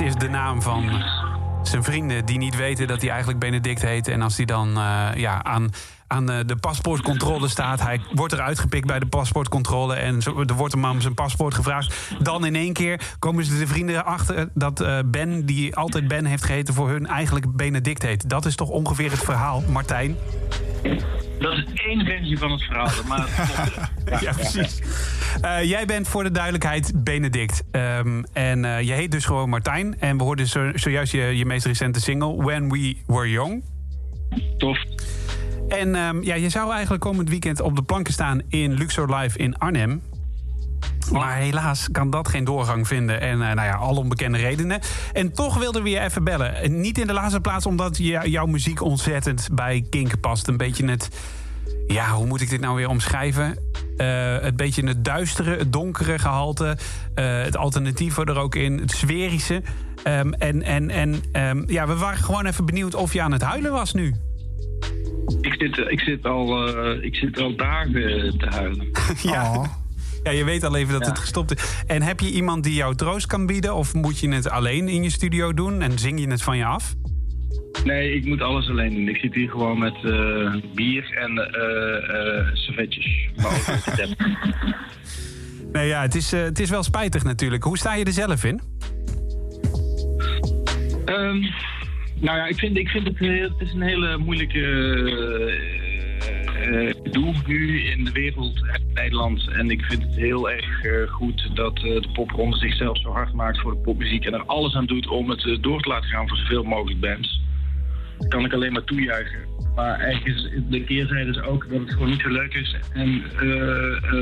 Is 0.00 0.14
de 0.14 0.28
naam 0.28 0.62
van 0.62 1.02
zijn 1.62 1.84
vrienden 1.84 2.24
die 2.24 2.38
niet 2.38 2.56
weten 2.56 2.86
dat 2.86 3.00
hij 3.00 3.10
eigenlijk 3.10 3.38
Benedict 3.38 3.82
heet. 3.82 4.08
En 4.08 4.22
als 4.22 4.36
hij 4.36 4.44
dan 4.44 4.76
eh, 4.76 5.08
ja, 5.14 5.44
aan, 5.44 5.70
aan 6.06 6.30
eh, 6.30 6.38
de 6.46 6.56
paspoortcontrole 6.56 7.48
staat, 7.48 7.80
hij 7.80 8.00
wordt 8.12 8.32
eruit 8.32 8.58
gepikt 8.58 8.86
bij 8.86 8.98
de 8.98 9.06
paspoortcontrole 9.06 9.94
en 9.94 10.22
er 10.46 10.54
wordt 10.54 10.72
hem 10.72 10.84
om 10.84 11.00
zijn 11.00 11.14
paspoort 11.14 11.54
gevraagd. 11.54 12.14
Dan 12.18 12.44
in 12.44 12.54
één 12.54 12.72
keer 12.72 13.00
komen 13.18 13.44
ze 13.44 13.58
de 13.58 13.66
vrienden 13.66 14.04
achter 14.04 14.48
dat 14.54 14.80
eh, 14.80 14.98
Ben, 15.06 15.46
die 15.46 15.76
altijd 15.76 16.08
Ben 16.08 16.24
heeft 16.24 16.44
geheten, 16.44 16.74
voor 16.74 16.88
hun 16.88 17.06
eigenlijk 17.06 17.56
Benedict 17.56 18.02
heet. 18.02 18.28
Dat 18.28 18.44
is 18.46 18.54
toch 18.56 18.68
ongeveer 18.68 19.10
het 19.10 19.24
verhaal, 19.24 19.62
Martijn? 19.68 20.16
Dat 21.40 21.52
is 21.52 21.64
één 21.74 22.04
versie 22.04 22.38
van 22.38 22.50
het 22.50 22.62
verhaal. 22.62 22.90
Maar 23.08 23.28
ja, 24.22 24.32
precies. 24.32 24.80
Uh, 25.44 25.64
jij 25.64 25.84
bent 25.86 26.08
voor 26.08 26.22
de 26.22 26.30
duidelijkheid 26.30 26.92
Benedict. 27.04 27.62
Um, 27.72 28.24
en 28.32 28.64
uh, 28.64 28.80
je 28.80 28.92
heet 28.92 29.10
dus 29.10 29.24
gewoon 29.24 29.48
Martijn. 29.48 30.00
En 30.00 30.16
we 30.16 30.22
hoorden 30.22 30.46
zo, 30.46 30.70
zojuist 30.74 31.12
je, 31.12 31.22
je 31.22 31.46
meest 31.46 31.66
recente 31.66 32.00
single, 32.00 32.36
When 32.36 32.70
We 32.70 32.96
Were 33.06 33.30
Young. 33.30 33.62
Tof. 34.58 34.78
En 35.68 35.94
um, 35.94 36.22
ja, 36.22 36.34
je 36.34 36.48
zou 36.48 36.72
eigenlijk 36.72 37.02
komend 37.02 37.28
weekend 37.28 37.60
op 37.60 37.76
de 37.76 37.82
planken 37.82 38.12
staan 38.12 38.42
in 38.48 38.72
Luxor 38.72 39.14
Live 39.14 39.38
in 39.38 39.58
Arnhem. 39.58 40.02
Maar 41.12 41.36
helaas 41.36 41.88
kan 41.92 42.10
dat 42.10 42.28
geen 42.28 42.44
doorgang 42.44 42.86
vinden. 42.86 43.20
En 43.20 43.38
uh, 43.38 43.38
nou 43.38 43.62
ja, 43.62 43.74
al 43.74 43.96
onbekende 43.96 44.38
redenen. 44.38 44.80
En 45.12 45.32
toch 45.32 45.58
wilden 45.58 45.82
we 45.82 45.90
je 45.90 46.00
even 46.00 46.24
bellen. 46.24 46.80
Niet 46.80 46.98
in 46.98 47.06
de 47.06 47.12
laatste 47.12 47.40
plaats 47.40 47.66
omdat 47.66 47.96
je, 47.96 48.20
jouw 48.24 48.46
muziek 48.46 48.82
ontzettend 48.82 49.48
bij 49.52 49.86
Kink 49.90 50.20
past. 50.20 50.48
Een 50.48 50.56
beetje 50.56 50.86
het... 50.86 51.08
Ja, 51.86 52.10
hoe 52.10 52.26
moet 52.26 52.40
ik 52.40 52.50
dit 52.50 52.60
nou 52.60 52.76
weer 52.76 52.88
omschrijven? 52.88 53.58
Uh, 53.96 54.38
het 54.38 54.56
beetje 54.56 54.86
het 54.86 55.04
duistere, 55.04 55.56
het 55.56 55.72
donkere 55.72 56.18
gehalte. 56.18 56.76
Uh, 57.14 57.42
het 57.42 57.56
alternatieve 57.56 58.24
er 58.24 58.38
ook 58.38 58.54
in. 58.54 58.78
Het 58.78 58.90
sferische. 58.90 59.62
Um, 60.06 60.32
en 60.32 60.62
en, 60.62 60.90
en 60.90 61.22
um, 61.32 61.64
ja, 61.66 61.86
we 61.86 61.96
waren 61.96 62.18
gewoon 62.18 62.46
even 62.46 62.66
benieuwd 62.66 62.94
of 62.94 63.12
je 63.12 63.22
aan 63.22 63.32
het 63.32 63.42
huilen 63.42 63.72
was 63.72 63.92
nu. 63.92 64.14
Ik 65.40 65.54
zit, 65.58 65.78
ik 65.78 66.00
zit, 66.00 66.24
al, 66.24 66.68
uh, 66.68 67.04
ik 67.04 67.14
zit 67.14 67.40
al 67.40 67.56
dagen 67.56 68.38
te 68.38 68.46
huilen. 68.50 68.88
ja. 69.22 69.52
Oh. 69.52 69.79
Ja, 70.22 70.30
je 70.30 70.44
weet 70.44 70.64
al 70.64 70.76
even 70.76 70.92
dat 70.92 71.02
ja. 71.02 71.08
het 71.08 71.18
gestopt 71.18 71.56
is. 71.56 71.82
En 71.86 72.02
heb 72.02 72.20
je 72.20 72.30
iemand 72.30 72.64
die 72.64 72.74
jou 72.74 72.94
troost 72.94 73.26
kan 73.26 73.46
bieden? 73.46 73.74
Of 73.74 73.94
moet 73.94 74.18
je 74.18 74.28
het 74.28 74.50
alleen 74.50 74.88
in 74.88 75.02
je 75.02 75.10
studio 75.10 75.54
doen 75.54 75.82
en 75.82 75.98
zing 75.98 76.20
je 76.20 76.28
het 76.28 76.42
van 76.42 76.56
je 76.56 76.64
af? 76.64 76.94
Nee, 77.84 78.14
ik 78.14 78.24
moet 78.24 78.40
alles 78.40 78.68
alleen 78.68 78.94
doen. 78.94 79.08
Ik 79.08 79.16
zit 79.16 79.34
hier 79.34 79.50
gewoon 79.50 79.78
met 79.78 79.94
uh, 80.02 80.54
bier 80.74 81.14
en 81.14 81.32
uh, 81.32 81.44
uh, 82.14 82.54
servetjes. 82.54 83.28
nee, 85.72 85.86
ja, 85.86 86.02
het 86.02 86.14
is, 86.14 86.30
het 86.30 86.60
is 86.60 86.70
wel 86.70 86.82
spijtig 86.82 87.24
natuurlijk. 87.24 87.64
Hoe 87.64 87.78
sta 87.78 87.94
je 87.94 88.04
er 88.04 88.12
zelf 88.12 88.44
in? 88.44 88.60
Um, 91.06 91.40
nou 92.20 92.38
ja, 92.38 92.46
ik 92.46 92.58
vind, 92.58 92.76
ik 92.76 92.88
vind 92.88 93.06
het, 93.06 93.18
het 93.18 93.68
is 93.68 93.72
een 93.72 93.82
hele 93.82 94.18
moeilijke 94.18 94.58
uh, 96.68 96.94
doel 97.12 97.34
nu 97.46 97.80
in 97.80 98.04
de 98.04 98.12
wereld 98.12 98.66
en 98.72 98.82
Nederland. 98.94 99.48
En 99.48 99.70
ik 99.70 99.84
vind 99.84 100.02
het 100.02 100.14
heel 100.14 100.50
erg 100.50 100.84
uh, 100.84 101.08
goed 101.08 101.50
dat 101.54 101.78
uh, 101.78 101.82
de 101.82 102.08
popronde 102.12 102.56
zichzelf 102.56 102.98
zo 102.98 103.10
hard 103.10 103.32
maakt 103.32 103.60
voor 103.60 103.72
de 103.72 103.78
popmuziek. 103.78 104.24
En 104.24 104.34
er 104.34 104.44
alles 104.44 104.74
aan 104.74 104.86
doet 104.86 105.08
om 105.08 105.30
het 105.30 105.58
door 105.60 105.82
te 105.82 105.88
laten 105.88 106.10
gaan 106.10 106.28
voor 106.28 106.36
zoveel 106.36 106.62
mogelijk 106.62 107.00
bands. 107.00 107.42
Dat 108.18 108.28
kan 108.28 108.44
ik 108.44 108.52
alleen 108.52 108.72
maar 108.72 108.84
toejuichen. 108.84 109.48
Maar 109.74 109.98
eigenlijk 109.98 110.36
is 110.36 110.50
de 110.68 110.84
keerzijde 110.84 111.30
is 111.30 111.42
ook 111.42 111.66
dat 111.70 111.80
het 111.80 111.92
gewoon 111.92 112.08
niet 112.08 112.20
zo 112.20 112.28
leuk 112.28 112.54
is. 112.54 112.76
En, 112.92 113.22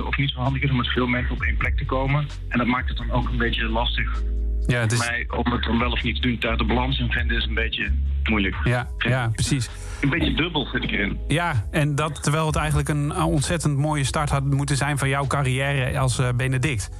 of 0.07 0.17
niet 0.17 0.31
zo 0.31 0.41
handig 0.41 0.63
is 0.63 0.71
om 0.71 0.77
met 0.77 0.87
veel 0.87 1.07
mensen 1.07 1.35
op 1.35 1.43
één 1.43 1.57
plek 1.57 1.77
te 1.77 1.85
komen. 1.85 2.27
En 2.49 2.59
dat 2.59 2.67
maakt 2.67 2.89
het 2.89 2.99
dan 2.99 3.11
ook 3.11 3.29
een 3.29 3.39
beetje 3.39 3.69
lastig 3.69 4.23
ja, 4.69 4.81
het 4.81 4.93
is... 4.93 4.99
mij 4.99 5.27
om 5.37 5.53
het 5.53 5.63
dan 5.63 5.79
wel 5.79 5.91
of 5.91 6.03
niet 6.03 6.15
te 6.15 6.21
doen. 6.21 6.37
Daar 6.41 6.57
de 6.57 6.65
balans 6.65 6.99
in 6.99 7.11
vinden 7.11 7.37
is 7.37 7.47
een 7.47 7.55
beetje 7.55 7.93
moeilijk. 8.25 8.57
Ja, 8.65 8.89
ja 8.99 9.29
precies. 9.29 9.71
Een 10.01 10.11
beetje 10.11 10.35
dubbel 10.35 10.67
zit 10.67 10.83
ik 10.83 10.91
erin. 10.91 11.19
Ja, 11.29 11.67
en 11.71 11.95
dat 11.95 12.23
terwijl 12.23 12.47
het 12.47 12.57
eigenlijk 12.57 12.89
een 12.89 13.17
ontzettend 13.17 13.77
mooie 13.77 14.05
start 14.05 14.31
had 14.31 14.45
moeten 14.45 14.77
zijn 14.77 14.99
van 14.99 15.09
jouw 15.09 15.27
carrière 15.27 15.99
als 15.99 16.19
uh, 16.19 16.29
Benedict. 16.37 16.91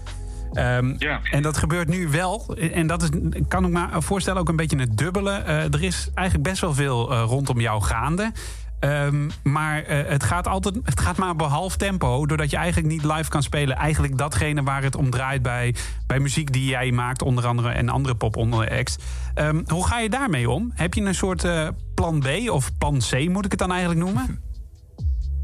Um, 0.53 0.95
ja. 0.99 1.21
En 1.31 1.43
dat 1.43 1.57
gebeurt 1.57 1.89
nu 1.89 2.09
wel. 2.09 2.57
En 2.73 2.87
dat 2.87 3.03
is, 3.03 3.09
kan 3.49 3.65
ik 3.65 3.71
me 3.71 3.87
voorstellen, 3.91 4.41
ook 4.41 4.49
een 4.49 4.57
beetje 4.57 4.79
het 4.79 4.97
dubbele. 4.97 5.43
Uh, 5.47 5.75
er 5.75 5.83
is 5.83 6.11
eigenlijk 6.15 6.49
best 6.49 6.61
wel 6.61 6.75
veel 6.75 7.13
uh, 7.13 7.23
rondom 7.27 7.61
jou 7.61 7.83
gaande. 7.83 8.33
Um, 8.81 9.31
maar 9.43 9.91
uh, 9.91 10.09
het, 10.09 10.23
gaat 10.23 10.49
altijd, 10.49 10.75
het 10.83 11.01
gaat 11.01 11.17
maar 11.17 11.35
half 11.43 11.77
tempo. 11.77 12.27
Doordat 12.27 12.51
je 12.51 12.57
eigenlijk 12.57 12.93
niet 12.93 13.05
live 13.05 13.31
kan 13.31 13.43
spelen. 13.43 13.77
Eigenlijk 13.77 14.19
datgene 14.19 14.63
waar 14.63 14.83
het 14.83 14.97
om 14.97 15.11
draait 15.11 15.43
bij, 15.43 15.75
bij 16.07 16.19
muziek 16.19 16.53
die 16.53 16.69
jij 16.69 16.91
maakt. 16.91 17.23
Onder 17.23 17.47
andere 17.47 17.69
en 17.69 17.89
andere 17.89 18.15
pop 18.15 18.37
onder 18.37 18.71
acts. 18.71 18.97
Um, 19.35 19.65
hoe 19.67 19.87
ga 19.87 19.99
je 19.99 20.11
daarmee 20.11 20.51
om? 20.51 20.73
Heb 20.75 20.95
je 20.95 21.01
een 21.01 21.15
soort 21.15 21.45
uh, 21.45 21.69
plan 21.95 22.21
B 22.21 22.51
of 22.51 22.79
plan 22.79 22.99
C 23.11 23.29
moet 23.29 23.45
ik 23.45 23.51
het 23.51 23.61
dan 23.61 23.71
eigenlijk 23.71 24.01
noemen? 24.01 24.41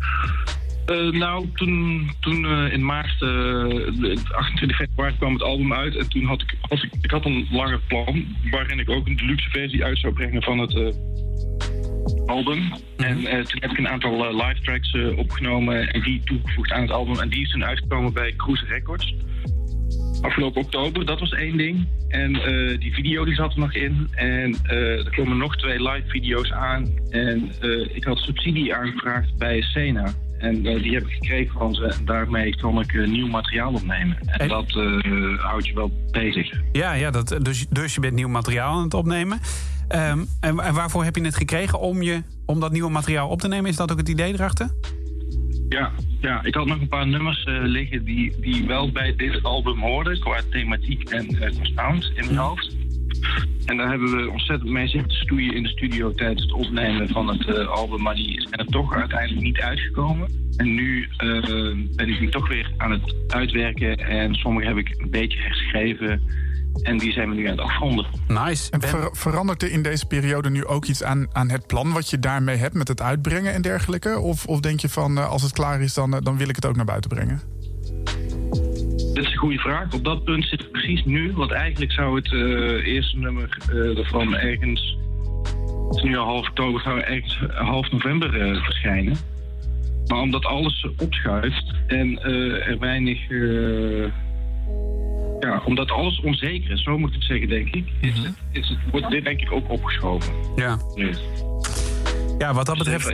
Uh, 0.91 1.11
nou, 1.11 1.49
toen, 1.55 2.11
toen 2.21 2.45
uh, 2.45 2.73
in 2.73 2.85
maart, 2.85 3.21
uh, 3.21 4.17
28 4.31 4.77
februari 4.77 5.17
kwam 5.17 5.33
het 5.33 5.43
album 5.43 5.73
uit. 5.73 5.97
En 5.97 6.09
toen 6.09 6.25
had 6.25 6.43
ik, 6.43 6.55
als 6.69 6.83
ik, 6.83 6.91
ik 7.01 7.11
had 7.11 7.25
een 7.25 7.49
langer 7.51 7.81
plan. 7.89 8.25
Waarin 8.51 8.79
ik 8.79 8.91
ook 8.91 9.07
een 9.07 9.17
deluxe 9.17 9.51
versie 9.51 9.85
uit 9.85 9.99
zou 9.99 10.13
brengen 10.13 10.43
van 10.43 10.59
het 10.59 10.95
album. 12.27 12.59
Mhm. 12.97 13.27
En 13.27 13.45
toen 13.45 13.61
heb 13.61 13.71
ik 13.71 13.79
een 13.79 13.89
aantal 13.89 14.37
live 14.37 14.61
tracks 14.63 14.97
opgenomen 15.17 15.93
en 15.93 16.03
die 16.03 16.21
toegevoegd 16.25 16.73
aan 16.73 16.83
het 16.83 16.91
album. 16.91 17.21
En 17.21 17.29
die 17.29 17.43
is 17.43 17.51
toen 17.51 17.65
uitgekomen 17.65 18.13
bij 18.13 18.35
Cruise 18.37 18.65
Records. 18.65 19.15
Afgelopen 20.21 20.63
oktober, 20.63 21.07
dat 21.07 21.21
was 21.21 21.33
één 21.33 21.57
ding. 21.57 21.89
En 22.09 22.33
die 22.79 22.95
video 22.95 23.25
die 23.25 23.35
zat 23.35 23.53
er 23.53 23.59
nog 23.59 23.75
in. 23.75 24.09
En 24.15 24.57
er 24.65 25.15
komen 25.17 25.37
nog 25.37 25.57
twee 25.57 25.83
live 25.83 26.09
video's 26.09 26.53
aan. 26.53 26.95
En 27.11 27.51
ik 27.95 28.05
had 28.05 28.19
subsidie 28.19 28.75
aangevraagd 28.75 29.37
bij 29.37 29.63
Sena. 29.63 30.15
En 30.45 30.63
die 30.63 30.95
heb 30.95 31.07
ik 31.07 31.13
gekregen 31.13 31.59
van 31.59 31.75
ze. 31.75 31.85
En 31.85 32.05
daarmee 32.05 32.57
kon 32.57 32.81
ik 32.81 33.07
nieuw 33.07 33.29
materiaal 33.29 33.73
opnemen. 33.73 34.19
En, 34.21 34.39
en... 34.39 34.49
dat 34.49 34.73
houdt 35.41 35.67
je 35.67 35.75
wel 35.75 35.93
bezig. 36.11 36.53
Ja, 36.73 36.93
ja 36.93 37.11
dat, 37.11 37.39
dus, 37.43 37.67
dus 37.69 37.95
je 37.95 38.01
bent 38.01 38.15
nieuw 38.15 38.29
materiaal 38.29 38.77
aan 38.77 38.83
het 38.83 38.95
opnemen. 38.95 39.41
Um, 39.89 40.27
en, 40.41 40.59
en, 40.59 40.75
waarvoor 40.75 41.05
heb 41.05 41.17
je 41.17 41.25
het 41.25 41.37
gekregen 41.37 41.81
om, 41.81 42.03
je, 42.03 42.23
om 42.47 42.61
dat 42.61 42.73
nieuwe 42.73 42.91
materiaal 42.91 43.29
op 43.29 43.41
te 43.41 43.49
nemen? 43.49 43.71
Is 43.71 43.77
dat 43.77 43.93
ook 43.93 43.99
het 43.99 44.09
idee 44.09 44.33
erachter? 44.33 44.71
Ja, 45.69 45.91
ja 46.21 46.45
ik 46.45 46.55
had 46.55 46.67
nog 46.67 46.81
een 46.81 46.89
paar 46.89 47.07
nummers 47.07 47.47
uh, 47.47 47.59
liggen 47.63 48.05
die, 48.05 48.41
die 48.41 48.67
wel 48.67 48.93
bij 48.93 49.17
dit 49.17 49.43
album 49.43 49.81
hoorden, 49.81 50.21
qua 50.21 50.41
thematiek 50.51 51.09
en 51.09 51.35
uh, 51.35 51.49
sound 51.63 52.13
in 52.15 52.25
mijn 52.25 52.37
hoofd. 52.37 52.77
En 53.67 53.77
daar 53.77 53.89
hebben 53.89 54.17
we 54.17 54.31
ontzettend 54.31 54.71
mee 54.71 54.89
zitten 54.89 55.17
stoeien 55.17 55.55
in 55.55 55.63
de 55.63 55.69
studio 55.69 56.13
tijdens 56.13 56.43
het 56.43 56.53
opnemen 56.53 57.09
van 57.09 57.29
het 57.29 57.47
uh, 57.47 57.69
album, 57.69 58.03
maar 58.03 58.15
die 58.15 58.41
zijn 58.41 58.53
er 58.53 58.67
toch 58.67 58.95
uiteindelijk 58.95 59.41
niet 59.41 59.61
uitgekomen. 59.61 60.29
En 60.57 60.75
nu 60.75 61.09
ben 61.97 62.09
ik 62.09 62.19
die 62.19 62.29
toch 62.29 62.49
weer 62.49 62.73
aan 62.77 62.91
het 62.91 63.15
uitwerken 63.29 63.99
en 63.99 64.35
sommige 64.35 64.67
heb 64.67 64.77
ik 64.77 64.95
een 64.99 65.11
beetje 65.11 65.39
herschreven. 65.39 66.23
En 66.83 66.99
die 66.99 67.13
zijn 67.13 67.29
we 67.29 67.35
nu 67.35 67.45
aan 67.45 67.51
het 67.51 67.61
afronden. 67.61 68.07
Nice. 68.29 68.71
En 68.71 68.81
ver, 68.81 69.09
verandert 69.13 69.63
er 69.63 69.71
in 69.71 69.83
deze 69.83 70.07
periode 70.07 70.51
nu 70.51 70.65
ook 70.67 70.85
iets 70.85 71.03
aan, 71.03 71.27
aan 71.33 71.51
het 71.51 71.67
plan 71.67 71.93
wat 71.93 72.11
je 72.11 72.19
daarmee 72.19 72.57
hebt 72.57 72.75
met 72.75 72.89
het 72.89 73.01
uitbrengen 73.01 73.53
en 73.53 73.63
dergelijke? 73.63 74.19
Of, 74.19 74.47
of 74.47 74.61
denk 74.61 74.81
je 74.81 74.89
van 74.89 75.29
als 75.29 75.43
het 75.43 75.53
klaar 75.53 75.81
is, 75.81 75.95
dan, 75.95 76.11
dan 76.11 76.37
wil 76.37 76.49
ik 76.49 76.57
het 76.57 76.67
ook 76.67 76.77
naar 76.77 76.85
buiten 76.85 77.11
brengen? 77.11 77.54
Dat 79.15 79.25
is 79.25 79.33
een 79.33 79.39
goede 79.39 79.59
vraag. 79.59 79.93
Op 79.93 80.05
dat 80.05 80.25
punt 80.25 80.45
zit 80.45 80.61
het 80.61 80.71
precies 80.71 81.05
nu. 81.05 81.33
Want 81.33 81.51
eigenlijk 81.51 81.93
zou 81.93 82.17
het 82.17 82.33
uh, 82.33 82.87
eerste 82.87 83.19
nummer 83.19 83.59
uh, 83.73 83.99
ervan 83.99 84.37
ergens. 84.37 84.97
Het 85.89 85.97
is 85.97 86.03
nu 86.03 86.17
al 86.17 86.25
half 86.25 86.49
oktober, 86.49 86.81
zou 86.81 87.01
ergens 87.01 87.39
half 87.55 87.91
november 87.91 88.49
uh, 88.49 88.65
verschijnen. 88.65 89.17
Maar 90.07 90.21
omdat 90.21 90.45
alles 90.45 90.87
opschuift 90.99 91.75
en 91.87 92.23
er 92.23 92.79
weinig 92.79 93.29
ja, 95.45 95.63
omdat 95.65 95.91
alles 95.91 96.21
onzeker 96.21 96.71
is, 96.71 96.83
zo 96.83 96.99
moet 96.99 97.09
ik 97.09 97.15
het 97.15 97.25
zeggen, 97.25 97.49
denk 97.49 97.75
ik, 97.75 97.89
is 98.01 98.19
mhm. 98.19 98.27
het, 98.27 98.37
is 98.53 98.69
het, 98.69 98.79
wordt 98.91 99.11
dit 99.11 99.25
denk 99.25 99.41
ik 99.41 99.53
ook 99.53 99.71
opgeschoven. 99.71 100.33
Ja. 100.57 100.79
Ja, 102.39 102.55
wat 102.55 102.67
dat 102.67 102.79
betreft 102.79 103.13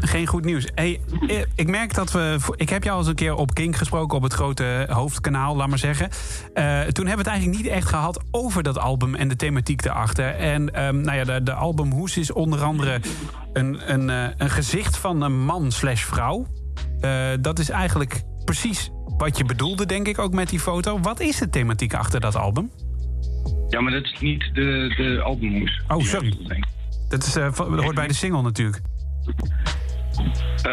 geen 0.00 0.26
goed 0.26 0.44
nieuws. 0.44 0.66
Hey, 0.74 1.00
eh, 1.26 1.42
ik 1.54 1.68
merk 1.68 1.94
dat 1.94 2.12
we. 2.12 2.36
Ik 2.56 2.68
heb 2.68 2.82
jou 2.82 2.94
al 2.94 3.00
eens 3.00 3.08
een 3.08 3.14
keer 3.14 3.34
op 3.34 3.54
Kink 3.54 3.76
gesproken 3.76 4.16
op 4.16 4.22
het 4.22 4.32
grote 4.32 4.86
hoofdkanaal, 4.88 5.56
laat 5.56 5.68
maar 5.68 5.78
zeggen. 5.78 6.08
Uh, 6.54 6.80
toen 6.80 7.06
hebben 7.06 7.24
we 7.24 7.30
het 7.30 7.38
eigenlijk 7.40 7.62
niet 7.62 7.66
echt 7.66 7.88
gehad 7.88 8.24
over 8.30 8.62
dat 8.62 8.78
album 8.78 9.14
en 9.14 9.28
de 9.28 9.36
thematiek 9.36 9.84
erachter. 9.84 10.34
En 10.34 10.84
um, 10.84 11.00
nou 11.00 11.16
ja, 11.16 11.24
de, 11.24 11.42
de 11.42 11.52
album 11.52 11.90
Hoes 11.90 12.16
is 12.16 12.32
onder 12.32 12.62
andere 12.62 13.00
een, 13.52 13.92
een, 13.92 14.08
uh, 14.08 14.24
een 14.36 14.50
gezicht 14.50 14.96
van 14.96 15.22
een 15.22 15.44
man 15.44 15.72
slash 15.72 16.02
vrouw. 16.02 16.46
Uh, 17.00 17.28
dat 17.40 17.58
is 17.58 17.70
eigenlijk 17.70 18.22
precies 18.44 18.90
wat 19.16 19.38
je 19.38 19.44
bedoelde, 19.44 19.86
denk 19.86 20.08
ik, 20.08 20.18
ook 20.18 20.32
met 20.32 20.48
die 20.48 20.60
foto. 20.60 21.00
Wat 21.00 21.20
is 21.20 21.38
de 21.38 21.50
thematiek 21.50 21.94
achter 21.94 22.20
dat 22.20 22.36
album? 22.36 22.70
Ja, 23.68 23.80
maar 23.80 23.92
dat 23.92 24.04
is 24.04 24.20
niet 24.20 24.50
de, 24.52 24.94
de 24.96 25.20
albumhoes. 25.22 25.82
Oh, 25.88 26.02
sorry. 26.02 26.36
Dat, 27.10 27.26
is, 27.26 27.36
uh, 27.36 27.56
hoort 27.56 27.94
bij 27.94 28.08
de 28.08 28.14
single 28.14 28.42
natuurlijk. 28.42 28.80
Uh, 30.66 30.72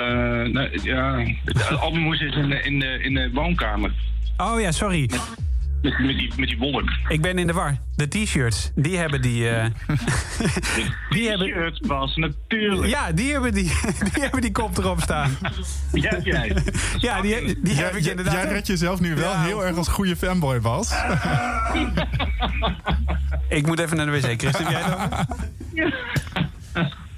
nou, 0.53 0.79
ja, 0.83 1.15
de 1.43 1.77
albumhoes 1.79 2.19
is 2.19 2.35
in 2.35 2.49
de, 2.49 2.61
in, 2.61 2.79
de, 2.79 2.99
in 3.03 3.13
de 3.13 3.29
woonkamer. 3.33 3.93
Oh 4.37 4.61
ja, 4.61 4.71
sorry. 4.71 5.09
Met, 5.81 5.99
met, 5.99 6.17
die, 6.17 6.33
met 6.37 6.47
die 6.47 6.57
wolk. 6.57 6.89
Ik 7.07 7.21
ben 7.21 7.37
in 7.37 7.47
de 7.47 7.53
war. 7.53 7.77
De 7.95 8.07
t-shirts, 8.07 8.71
die 8.75 8.97
hebben 8.97 9.21
die... 9.21 9.51
Uh... 9.51 9.65
die 11.09 11.37
t-shirts 11.37 11.79
was, 11.87 12.15
natuurlijk. 12.15 12.89
Ja, 12.89 13.11
die 13.11 13.31
hebben 13.31 13.53
die, 13.53 13.63
die 14.13 14.21
hebben 14.21 14.41
die 14.41 14.51
kop 14.51 14.77
erop 14.77 15.01
staan. 15.01 15.31
Ja, 15.91 16.19
jij. 16.23 16.55
Ja, 16.97 17.21
die, 17.21 17.61
die 17.61 17.75
heb 17.75 17.95
ik 17.95 18.05
inderdaad. 18.05 18.33
Jij 18.33 18.47
redt 18.47 18.67
jezelf 18.67 18.99
nu 18.99 19.15
wel 19.15 19.37
heel 19.37 19.65
erg 19.65 19.77
als 19.77 19.87
goede 19.87 20.15
fanboy, 20.15 20.59
Bas. 20.59 20.93
Ik 23.49 23.65
moet 23.67 23.79
even 23.79 23.97
naar 23.97 24.05
de 24.05 24.11
wc. 24.11 24.41
Chris, 24.41 24.57
heb 24.57 24.69
jij 24.69 24.81
nog? 24.89 25.25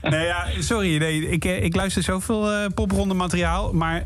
Nee, 0.02 0.26
ja, 0.26 0.46
sorry. 0.60 0.98
Nee, 0.98 1.30
ik, 1.30 1.46
eh, 1.46 1.63
ik 1.63 1.76
luister 1.76 2.04
zoveel 2.04 2.52
eh 2.52 2.65
popronde 2.76 3.13
materiaal. 3.13 3.74
Maar 3.74 4.04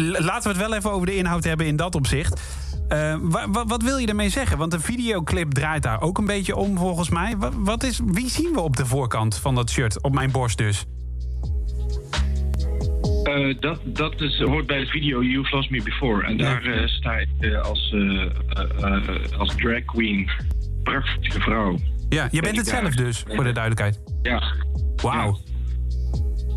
laten 0.00 0.42
we 0.42 0.58
het 0.58 0.68
wel 0.68 0.74
even 0.74 0.90
over 0.92 1.06
de 1.06 1.16
inhoud 1.16 1.44
hebben 1.44 1.66
in 1.66 1.76
dat 1.76 1.94
opzicht. 1.94 2.40
Eh, 2.88 3.16
wa- 3.20 3.50
wa- 3.50 3.64
wat 3.66 3.82
wil 3.82 3.96
je 3.96 4.06
ermee 4.06 4.28
zeggen? 4.28 4.58
Want 4.58 4.70
de 4.70 4.80
videoclip 4.80 5.50
draait 5.52 5.82
daar 5.82 6.00
ook 6.00 6.18
een 6.18 6.26
beetje 6.26 6.56
om, 6.56 6.78
volgens 6.78 7.08
mij. 7.08 7.34
Wa- 7.36 7.50
wat 7.56 7.82
is, 7.84 8.00
wie 8.04 8.30
zien 8.30 8.52
we 8.52 8.60
op 8.60 8.76
de 8.76 8.86
voorkant 8.86 9.38
van 9.38 9.54
dat 9.54 9.70
shirt? 9.70 10.02
Op 10.02 10.14
mijn 10.14 10.30
borst 10.30 10.58
dus. 10.58 10.84
Eh, 13.22 13.54
dat 13.60 13.78
dat 13.84 14.20
is, 14.20 14.38
hoort 14.40 14.66
bij 14.66 14.78
de 14.78 14.86
video 14.86 15.22
You've 15.22 15.56
Lost 15.56 15.70
Me 15.70 15.82
Before. 15.82 16.24
En 16.26 16.36
daar 16.36 16.62
eh, 16.64 16.86
sta 16.86 17.12
ik 17.12 17.28
eh, 17.40 17.60
als, 17.60 17.94
als 19.38 19.54
drag 19.56 19.84
queen. 19.84 20.30
Prachtige 20.90 21.40
vrouw. 21.40 21.76
Ja, 22.08 22.28
je 22.30 22.40
bent 22.40 22.56
het 22.56 22.66
zelf 22.66 22.94
dus, 22.94 23.24
voor 23.28 23.44
de 23.44 23.52
duidelijkheid. 23.52 24.00
Ja. 24.22 24.42
Wauw. 24.96 25.38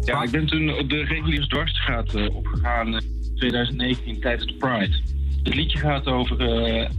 Ja, 0.05 0.23
ik 0.23 0.31
ben 0.31 0.45
toen 0.45 0.77
op 0.77 0.89
de 0.89 1.03
reguliere 1.03 1.47
dwarsstraat 1.47 2.13
eh, 2.13 2.35
opgegaan 2.35 2.87
in 2.87 3.33
2019 3.35 4.19
tijdens 4.19 4.51
de 4.51 4.53
Pride. 4.53 4.99
Het 5.43 5.55
liedje 5.55 5.77
gaat 5.77 6.07
over 6.07 6.39
eh, 6.39 6.89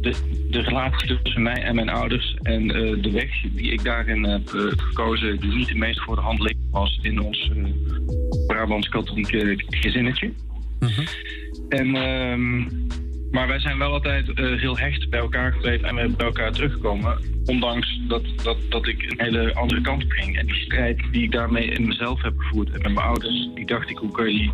de, 0.00 0.46
de 0.50 0.60
relatie 0.60 1.18
tussen 1.22 1.42
mij 1.42 1.62
en 1.62 1.74
mijn 1.74 1.88
ouders 1.88 2.36
en 2.42 2.70
eh, 2.70 3.02
de 3.02 3.10
weg 3.10 3.30
die 3.54 3.72
ik 3.72 3.84
daarin 3.84 4.24
heb 4.24 4.54
eh, 4.54 4.60
gekozen, 4.76 5.40
die 5.40 5.54
niet 5.54 5.68
de 5.68 5.74
meest 5.74 6.00
voor 6.00 6.16
de 6.16 6.22
hand 6.22 6.38
liggend 6.38 6.70
was 6.70 6.98
in 7.02 7.20
ons 7.20 7.50
eh, 7.50 7.64
Brabants-katholieke 8.46 9.64
gezinnetje. 9.68 10.32
En, 11.68 11.94
ehm, 11.94 12.64
maar 13.34 13.48
wij 13.48 13.58
zijn 13.60 13.78
wel 13.78 13.92
altijd 13.92 14.32
eh, 14.32 14.60
heel 14.60 14.78
hecht 14.78 15.10
bij 15.10 15.20
elkaar 15.20 15.52
gebleven 15.52 15.88
en 15.88 15.94
we 15.94 16.00
zijn 16.00 16.16
bij 16.16 16.26
elkaar 16.26 16.52
teruggekomen. 16.52 17.18
Ondanks 17.44 18.00
dat, 18.08 18.22
dat, 18.42 18.56
dat 18.68 18.86
ik 18.86 19.02
een 19.02 19.24
hele 19.24 19.54
andere 19.54 19.80
kant 19.80 20.04
op 20.04 20.10
ging. 20.10 20.38
En 20.38 20.46
die 20.46 20.54
strijd 20.54 21.02
die 21.10 21.22
ik 21.22 21.32
daarmee 21.32 21.66
in 21.66 21.86
mezelf 21.86 22.22
heb 22.22 22.32
gevoerd 22.36 22.68
en 22.68 22.82
met 22.82 22.92
mijn 22.94 23.06
ouders, 23.06 23.48
die 23.54 23.66
dacht 23.66 23.90
ik, 23.90 23.98
hoe 23.98 24.10
kan 24.10 24.32
je 24.32 24.38
die 24.38 24.52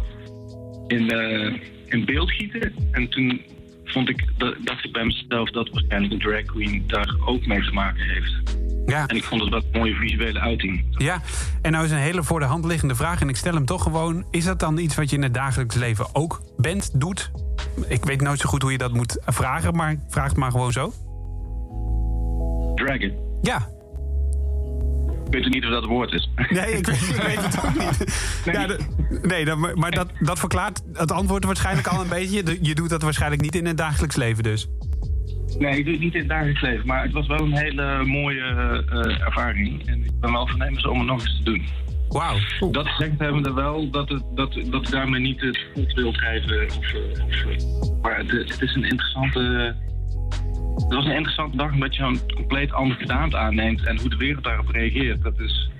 in, 0.98 1.10
eh, 1.10 1.54
in 1.86 2.04
beeld 2.04 2.30
gieten? 2.30 2.74
En 2.90 3.08
toen 3.08 3.42
vond 3.84 4.08
ik, 4.08 4.24
da- 4.36 4.54
dacht 4.64 4.84
ik 4.84 4.92
bij 4.92 5.04
mezelf 5.04 5.50
dat 5.50 5.68
waarschijnlijk 5.68 6.12
een 6.12 6.18
drag 6.18 6.42
queen 6.42 6.84
daar 6.86 7.14
ook 7.24 7.46
mee 7.46 7.62
te 7.64 7.72
maken 7.72 8.08
heeft. 8.08 8.58
Ja. 8.86 9.06
En 9.06 9.16
ik 9.16 9.24
vond 9.24 9.40
het 9.40 9.50
wel 9.50 9.62
een 9.72 9.78
mooie 9.78 9.94
visuele 9.94 10.40
uiting. 10.40 10.84
Ja, 10.90 11.22
en 11.62 11.72
nou 11.72 11.84
is 11.84 11.90
een 11.90 11.96
hele 11.96 12.22
voor 12.22 12.40
de 12.40 12.46
hand 12.46 12.64
liggende 12.64 12.94
vraag. 12.94 13.20
En 13.20 13.28
ik 13.28 13.36
stel 13.36 13.54
hem 13.54 13.64
toch 13.64 13.82
gewoon. 13.82 14.24
Is 14.30 14.44
dat 14.44 14.60
dan 14.60 14.78
iets 14.78 14.94
wat 14.94 15.10
je 15.10 15.16
in 15.16 15.22
het 15.22 15.34
dagelijks 15.34 15.74
leven 15.74 16.06
ook 16.12 16.40
bent, 16.56 17.00
doet? 17.00 17.30
Ik 17.88 18.04
weet 18.04 18.20
nooit 18.20 18.38
zo 18.40 18.48
goed 18.48 18.62
hoe 18.62 18.72
je 18.72 18.78
dat 18.78 18.92
moet 18.92 19.18
vragen, 19.26 19.74
maar 19.76 19.96
vraag 20.08 20.28
het 20.28 20.36
maar 20.36 20.50
gewoon 20.50 20.72
zo. 20.72 20.92
Dragon. 22.74 23.12
Ja. 23.42 23.68
Ik 25.30 25.36
weet 25.36 25.48
niet 25.54 25.64
of 25.64 25.70
dat 25.70 25.82
een 25.82 25.88
woord 25.88 26.12
is. 26.12 26.30
Nee, 26.50 26.72
ik 26.72 26.86
weet, 26.86 27.08
ik 27.08 27.22
weet 27.22 27.42
het 27.44 27.64
ook 27.64 27.78
niet. 27.78 28.42
Ja, 28.44 28.66
nee, 29.22 29.44
dat- 29.44 29.74
maar- 29.76 29.90
dat, 29.90 30.08
dat 30.20 30.38
verklaart 30.38 30.82
het 30.92 31.12
antwoord 31.12 31.44
waarschijnlijk 31.44 31.86
al 31.86 32.00
een 32.00 32.08
beetje. 32.08 32.58
Je 32.62 32.74
doet 32.74 32.88
dat 32.90 33.02
waarschijnlijk 33.02 33.42
niet 33.42 33.54
in 33.54 33.66
het 33.66 33.76
dagelijks 33.76 34.16
leven 34.16 34.42
dus. 34.42 34.68
Nee, 35.58 35.78
ik 35.78 35.84
doe 35.84 35.92
het 35.94 36.02
niet 36.02 36.14
in 36.14 36.20
het 36.20 36.28
dagelijks 36.28 36.60
leven. 36.60 36.86
Maar 36.86 37.02
het 37.02 37.12
was 37.12 37.26
wel 37.26 37.40
een 37.40 37.56
hele 37.56 38.04
mooie 38.04 38.40
eh, 38.90 39.20
ervaring. 39.26 39.86
En 39.86 40.04
ik 40.04 40.20
ben 40.20 40.32
wel 40.32 40.46
voornemens 40.48 40.86
om 40.86 40.98
het 40.98 41.06
nog 41.06 41.20
eens 41.20 41.36
te 41.36 41.42
doen. 41.44 41.62
Wauw. 42.10 42.38
Dat 42.70 42.86
hebben 42.96 43.42
we 43.42 43.52
wel 43.52 43.90
dat, 43.90 44.08
het, 44.08 44.22
dat, 44.34 44.52
dat 44.64 44.82
ik 44.82 44.90
daarmee 44.90 45.20
niet 45.20 45.40
het 45.40 45.66
goed 45.74 45.92
wil 45.92 46.12
drijven. 46.12 46.66
Of, 46.66 46.92
eh, 46.92 47.24
of, 47.26 47.44
eh, 47.44 48.02
maar 48.02 48.16
het, 48.16 48.30
het 48.30 48.62
is 48.62 48.74
een 48.74 48.84
interessante... 48.84 49.74
Het 50.74 50.94
was 50.94 51.04
een 51.04 51.14
interessante 51.16 51.56
dag 51.56 51.72
omdat 51.72 51.96
je 51.96 52.02
zo'n 52.02 52.34
compleet 52.34 52.72
andere 52.72 53.00
gedaante 53.00 53.36
aanneemt. 53.36 53.86
En 53.86 54.00
hoe 54.00 54.08
de 54.08 54.16
wereld 54.16 54.44
daarop 54.44 54.68
reageert, 54.68 55.22
dat 55.22 55.38
is, 55.38 55.70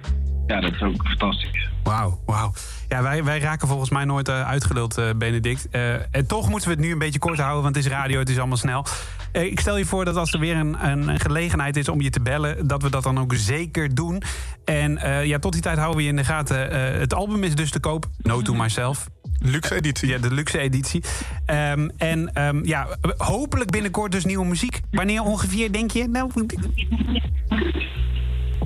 ja, 0.47 0.61
dat 0.61 0.73
is 0.73 0.83
ook 0.83 1.07
fantastisch. 1.07 1.70
Wauw, 1.83 2.21
wauw. 2.27 2.53
Ja, 2.89 3.03
wij, 3.03 3.25
wij 3.25 3.39
raken 3.39 3.69
volgens 3.69 3.91
mij 3.91 4.05
nooit 4.05 4.29
eh, 4.29 4.49
uitgeluld, 4.49 4.99
eh, 4.99 5.05
Benedict. 5.17 5.69
Eh, 5.71 5.93
en 5.93 6.27
toch 6.27 6.49
moeten 6.49 6.69
we 6.69 6.75
het 6.75 6.85
nu 6.85 6.93
een 6.93 6.99
beetje 6.99 7.19
kort 7.19 7.39
houden, 7.39 7.63
want 7.63 7.77
het 7.77 7.85
is 7.85 7.91
radio, 7.91 8.19
het 8.19 8.29
is 8.29 8.39
allemaal 8.39 8.57
snel. 8.57 8.87
Ik 9.33 9.61
stel 9.61 9.77
je 9.77 9.85
voor 9.85 10.05
dat 10.05 10.17
als 10.17 10.33
er 10.33 10.41
weer 10.41 10.57
een, 10.57 10.87
een, 10.87 11.21
gelegenheid 11.21 11.77
is 11.77 11.89
om 11.89 12.01
je 12.01 12.11
te 12.11 12.21
bellen, 12.21 12.67
dat 12.67 12.83
we 12.83 12.91
dat 12.91 13.03
dan 13.03 13.19
ook 13.19 13.35
zeker 13.35 13.95
doen. 13.95 14.23
En 14.65 14.99
ja, 15.27 15.39
tot 15.39 15.53
die 15.53 15.63
tijd 15.63 15.77
houden 15.77 15.97
we 15.97 16.03
je 16.03 16.09
in 16.09 16.17
de 16.17 16.25
gaten. 16.25 16.71
Het 17.01 17.15
album 17.15 17.45
is 17.45 17.55
dus 17.55 17.71
te 17.71 17.81
koop. 17.81 18.07
No 18.23 18.43
to 18.43 18.55
myself. 18.55 19.09
Luxe 19.39 19.75
editie. 19.75 20.09
Ja, 20.09 20.19
de 20.19 20.35
luxe 20.35 20.59
editie. 20.59 21.03
Ehm, 21.47 21.89
en 21.97 22.33
ehm, 22.33 22.65
ja, 22.65 22.87
hopelijk 23.17 23.71
binnenkort 23.71 24.13
dus 24.13 24.25
nieuwe 24.25 24.47
muziek. 24.47 24.81
Wanneer 24.91 25.23
ongeveer, 25.23 25.73
denk 25.73 25.91
je? 25.91 26.09
Nou, 26.09 26.31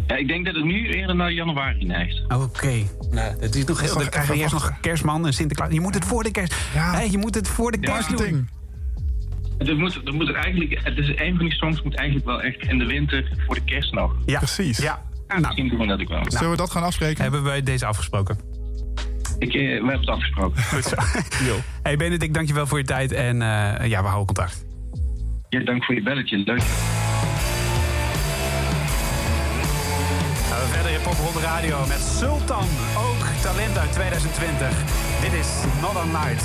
Ja, 0.06 0.16
ik 0.16 0.28
denk 0.28 0.44
dat 0.44 0.54
het 0.54 0.64
nu 0.64 0.88
eerder 0.88 1.16
naar 1.16 1.32
januari 1.32 1.84
neigt. 1.84 2.22
Oké. 2.28 2.82
Nou, 3.10 3.40
het 3.40 3.54
is 3.54 3.64
nog 3.64 3.80
heel. 3.80 3.94
Dan 3.94 4.08
krijgen 4.08 4.34
we 4.34 4.40
eerst 4.40 4.52
nog 4.52 4.80
kerstman 4.80 5.26
en 5.26 5.32
Sinterklaas. 5.32 5.72
Je 5.72 5.80
moet 5.80 5.94
het 5.94 6.04
voor 6.04 6.22
de 6.22 6.30
kerst. 6.30 6.54
Hè, 6.72 7.02
je 7.02 7.18
moet 7.18 7.34
het 7.34 7.48
voor 7.48 7.70
de 7.70 7.78
kerst 7.78 8.16
doen. 8.16 8.48
Het, 9.58 9.78
moet, 9.78 9.94
het, 9.94 10.12
moet 10.12 10.28
er 10.28 10.34
eigenlijk, 10.34 10.80
het 10.82 10.98
is 10.98 11.08
een 11.08 11.36
van 11.36 11.44
die 11.44 11.54
songs 11.54 11.82
moet 11.82 11.94
eigenlijk 11.94 12.26
wel 12.26 12.42
echt 12.42 12.62
in 12.62 12.78
de 12.78 12.84
winter 12.84 13.32
voor 13.46 13.54
de 13.54 13.64
kerst 13.64 13.92
nog. 13.92 14.14
Ja, 14.26 14.38
precies. 14.38 14.78
Ja. 14.78 15.02
Nou, 15.28 15.40
misschien 15.40 15.68
doen 15.68 15.78
we 15.78 15.86
dat 15.86 16.00
ook 16.00 16.08
wel. 16.08 16.24
Zullen 16.28 16.50
we 16.50 16.56
dat 16.56 16.70
gaan 16.70 16.82
afspreken? 16.82 17.22
Hebben 17.22 17.42
wij 17.42 17.62
deze 17.62 17.86
afgesproken? 17.86 18.38
Ik, 19.38 19.54
eh, 19.54 19.60
we 19.60 19.68
hebben 19.68 20.00
het 20.00 20.08
afgesproken. 20.08 20.62
Goed 20.74 20.84
zo. 20.84 20.96
Hey 21.82 21.96
Benedict, 21.96 22.34
dankjewel 22.34 22.66
voor 22.66 22.78
je 22.78 22.84
tijd. 22.84 23.12
En 23.12 23.42
eh, 23.42 23.88
ja, 23.88 24.02
we 24.02 24.08
houden 24.08 24.34
contact. 24.34 24.64
Ja, 25.48 25.60
dank 25.60 25.84
voor 25.84 25.94
je 25.94 26.02
belletje. 26.02 26.36
Leuk. 26.36 26.62
Popronde 31.04 31.40
Radio 31.40 31.86
met 31.86 32.00
Sultan. 32.18 32.66
Ook 32.96 33.42
talent 33.42 33.78
uit 33.78 33.92
2020. 33.92 34.68
Dit 35.20 35.32
is 35.32 35.48
Northern 35.80 36.10
Nights. 36.10 36.44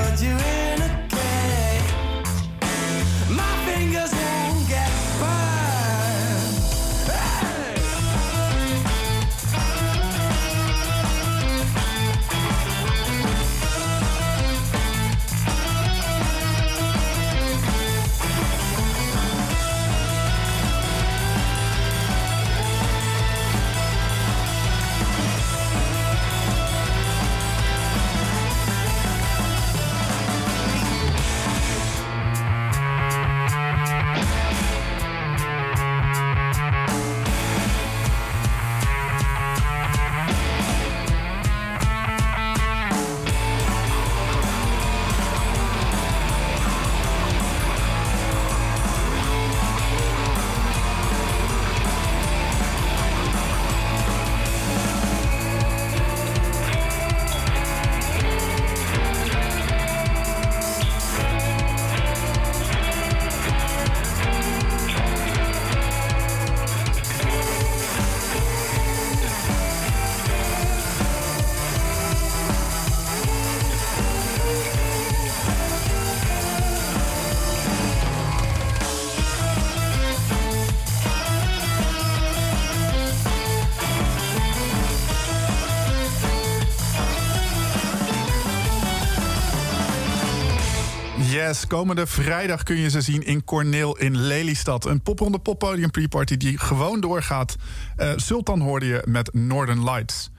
Yes, 91.47 91.67
komende 91.67 92.07
vrijdag 92.07 92.63
kun 92.63 92.75
je 92.77 92.89
ze 92.89 93.01
zien 93.01 93.25
in 93.25 93.43
Corneel 93.43 93.97
in 93.97 94.17
Lelystad. 94.17 94.85
Een 94.85 95.01
popronde 95.01 95.39
poppodium 95.39 95.91
pre-party 95.91 96.37
die 96.37 96.57
gewoon 96.57 96.99
doorgaat. 96.99 97.55
Uh, 97.97 98.11
Sultan 98.15 98.59
hoorde 98.59 98.85
je 98.85 99.01
met 99.05 99.33
Northern 99.33 99.83
Lights. 99.83 100.29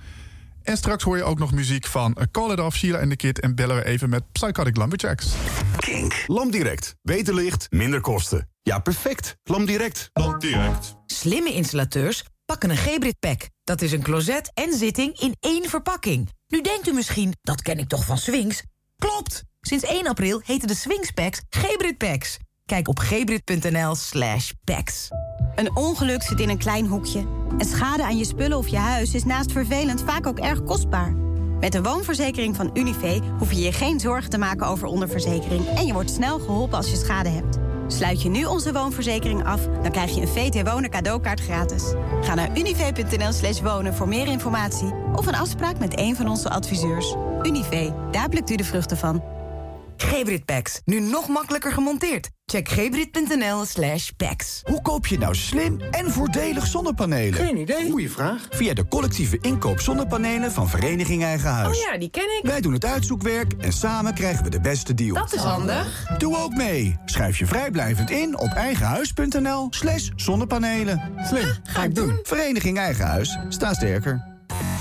En 0.63 0.77
straks 0.77 1.05
hoor 1.05 1.17
je 1.17 1.23
ook 1.23 1.39
nog 1.39 1.53
muziek 1.53 1.87
van 1.87 2.17
Call 2.31 2.53
It 2.53 2.61
Off, 2.61 2.77
Sheila 2.77 2.99
en 2.99 3.09
the 3.09 3.17
Kid... 3.17 3.41
en 3.41 3.55
bellen 3.55 3.77
we 3.77 3.85
even 3.85 4.09
met 4.09 4.33
Psychotic 4.33 4.77
Lumberjacks. 4.77 5.33
Kink. 5.77 6.25
Lamdirect. 6.27 6.95
Beter 7.03 7.35
licht, 7.35 7.67
minder 7.71 8.01
kosten. 8.01 8.49
Ja, 8.63 8.79
perfect. 8.79 9.37
Lamdirect. 9.45 10.11
Lamdirect. 10.13 10.97
Slimme 11.07 11.53
installateurs 11.53 12.25
pakken 12.45 12.71
een 12.71 12.77
Gebrit 12.77 13.19
Pack. 13.19 13.49
Dat 13.65 13.83
is 13.83 13.93
een 13.93 14.03
closet 14.03 14.51
en 14.55 14.73
zitting 14.73 15.21
in 15.21 15.37
één 15.41 15.69
verpakking. 15.69 16.31
Nu 16.49 16.61
denkt 16.61 16.89
u 16.89 16.93
misschien, 16.93 17.35
dat 17.43 17.63
ken 17.63 17.79
ik 17.79 17.89
toch 17.89 18.05
van 18.05 18.19
Swings? 18.19 18.63
Klopt! 18.99 19.51
Sinds 19.67 19.85
1 19.85 20.07
april 20.07 20.41
heten 20.45 20.69
de 20.69 20.75
Swings 20.75 21.11
Packs 21.11 21.43
Gebrit 21.51 21.99
Packs. 21.99 22.39
Kijk 22.67 22.89
op 22.89 22.99
gebrit.nl 22.99 23.95
slash 23.95 24.51
packs. 24.65 25.09
Een 25.55 25.77
ongeluk 25.77 26.23
zit 26.23 26.41
in 26.41 26.49
een 26.49 26.59
klein 26.59 26.87
hoekje. 26.87 27.27
En 27.59 27.67
schade 27.67 28.03
aan 28.03 28.17
je 28.17 28.25
spullen 28.25 28.59
of 28.59 28.69
je 28.69 28.77
huis 28.77 29.15
is 29.15 29.25
naast 29.25 29.53
vervelend 29.53 30.03
vaak 30.03 30.27
ook 30.27 30.39
erg 30.39 30.65
kostbaar. 30.65 31.15
Met 31.61 31.73
de 31.73 31.83
woonverzekering 31.83 32.57
van 32.57 32.71
Univé 32.75 33.21
hoef 33.39 33.53
je 33.53 33.61
je 33.61 33.73
geen 33.73 34.01
zorgen 34.01 34.31
te 34.31 34.39
maken 34.39 34.67
over 34.67 34.87
onderverzekering... 34.87 35.67
en 35.67 35.87
je 35.87 35.93
wordt 35.93 36.11
snel 36.11 36.39
geholpen 36.39 36.77
als 36.77 36.91
je 36.91 36.97
schade 36.97 37.29
hebt. 37.29 37.59
Sluit 37.87 38.23
je 38.23 38.29
nu 38.29 38.45
onze 38.45 38.73
woonverzekering 38.73 39.45
af, 39.45 39.67
dan 39.83 39.91
krijg 39.91 40.15
je 40.15 40.21
een 40.21 40.29
VT 40.29 40.69
Wonen 40.69 40.91
cadeaukaart 40.91 41.41
gratis. 41.41 41.85
Ga 42.23 42.35
naar 42.35 42.59
univ.nl 42.59 43.33
slash 43.33 43.61
wonen 43.61 43.95
voor 43.95 44.09
meer 44.09 44.27
informatie... 44.27 44.93
of 45.15 45.27
een 45.27 45.35
afspraak 45.35 45.79
met 45.79 45.99
een 45.99 46.17
van 46.17 46.29
onze 46.29 46.51
adviseurs. 46.51 47.15
Univ, 47.43 47.91
daar 48.11 48.29
plukt 48.29 48.51
u 48.51 48.57
de 48.57 48.65
vruchten 48.65 48.97
van. 48.97 49.42
Gebrit 49.97 50.45
Packs, 50.45 50.81
nu 50.85 51.01
nog 51.01 51.29
makkelijker 51.29 51.73
gemonteerd. 51.73 52.31
Check 52.47 52.69
gebrit.nl 52.69 53.65
slash 53.65 54.11
packs. 54.17 54.61
Hoe 54.65 54.83
koop 54.83 55.07
je 55.07 55.19
nou 55.19 55.35
slim 55.35 55.81
en 55.81 56.11
voordelig 56.11 56.67
zonnepanelen? 56.67 57.35
Geen 57.35 57.57
idee. 57.57 57.91
Goeie 57.91 58.11
vraag. 58.11 58.47
Via 58.51 58.75
de 58.75 58.89
collectieve 58.89 59.39
inkoop 59.41 59.81
zonnepanelen 59.81 60.53
van 60.53 60.69
Vereniging 60.69 61.23
Eigen 61.23 61.51
Huis. 61.51 61.77
Oh 61.77 61.83
ja, 61.83 61.99
die 61.99 62.11
ken 62.11 62.39
ik. 62.39 62.41
Wij 62.43 62.61
doen 62.61 62.73
het 62.73 62.85
uitzoekwerk 62.85 63.53
en 63.53 63.73
samen 63.73 64.15
krijgen 64.15 64.45
we 64.45 64.51
de 64.51 64.61
beste 64.61 64.95
deal. 64.95 65.15
Dat 65.15 65.35
is 65.35 65.41
handig. 65.41 66.07
Doe 66.19 66.37
ook 66.37 66.55
mee. 66.55 66.97
Schrijf 67.05 67.39
je 67.39 67.47
vrijblijvend 67.47 68.11
in 68.11 68.39
op 68.39 68.53
eigenhuis.nl 68.53 69.67
slash 69.71 70.09
zonnepanelen. 70.17 71.13
Slim, 71.29 71.49
ga 71.63 71.85
ik 71.85 71.95
doen. 71.95 72.19
Vereniging 72.23 72.79
Eigen 72.79 73.07
Huis. 73.07 73.39
Sta 73.49 73.75
sterker. 73.75 74.32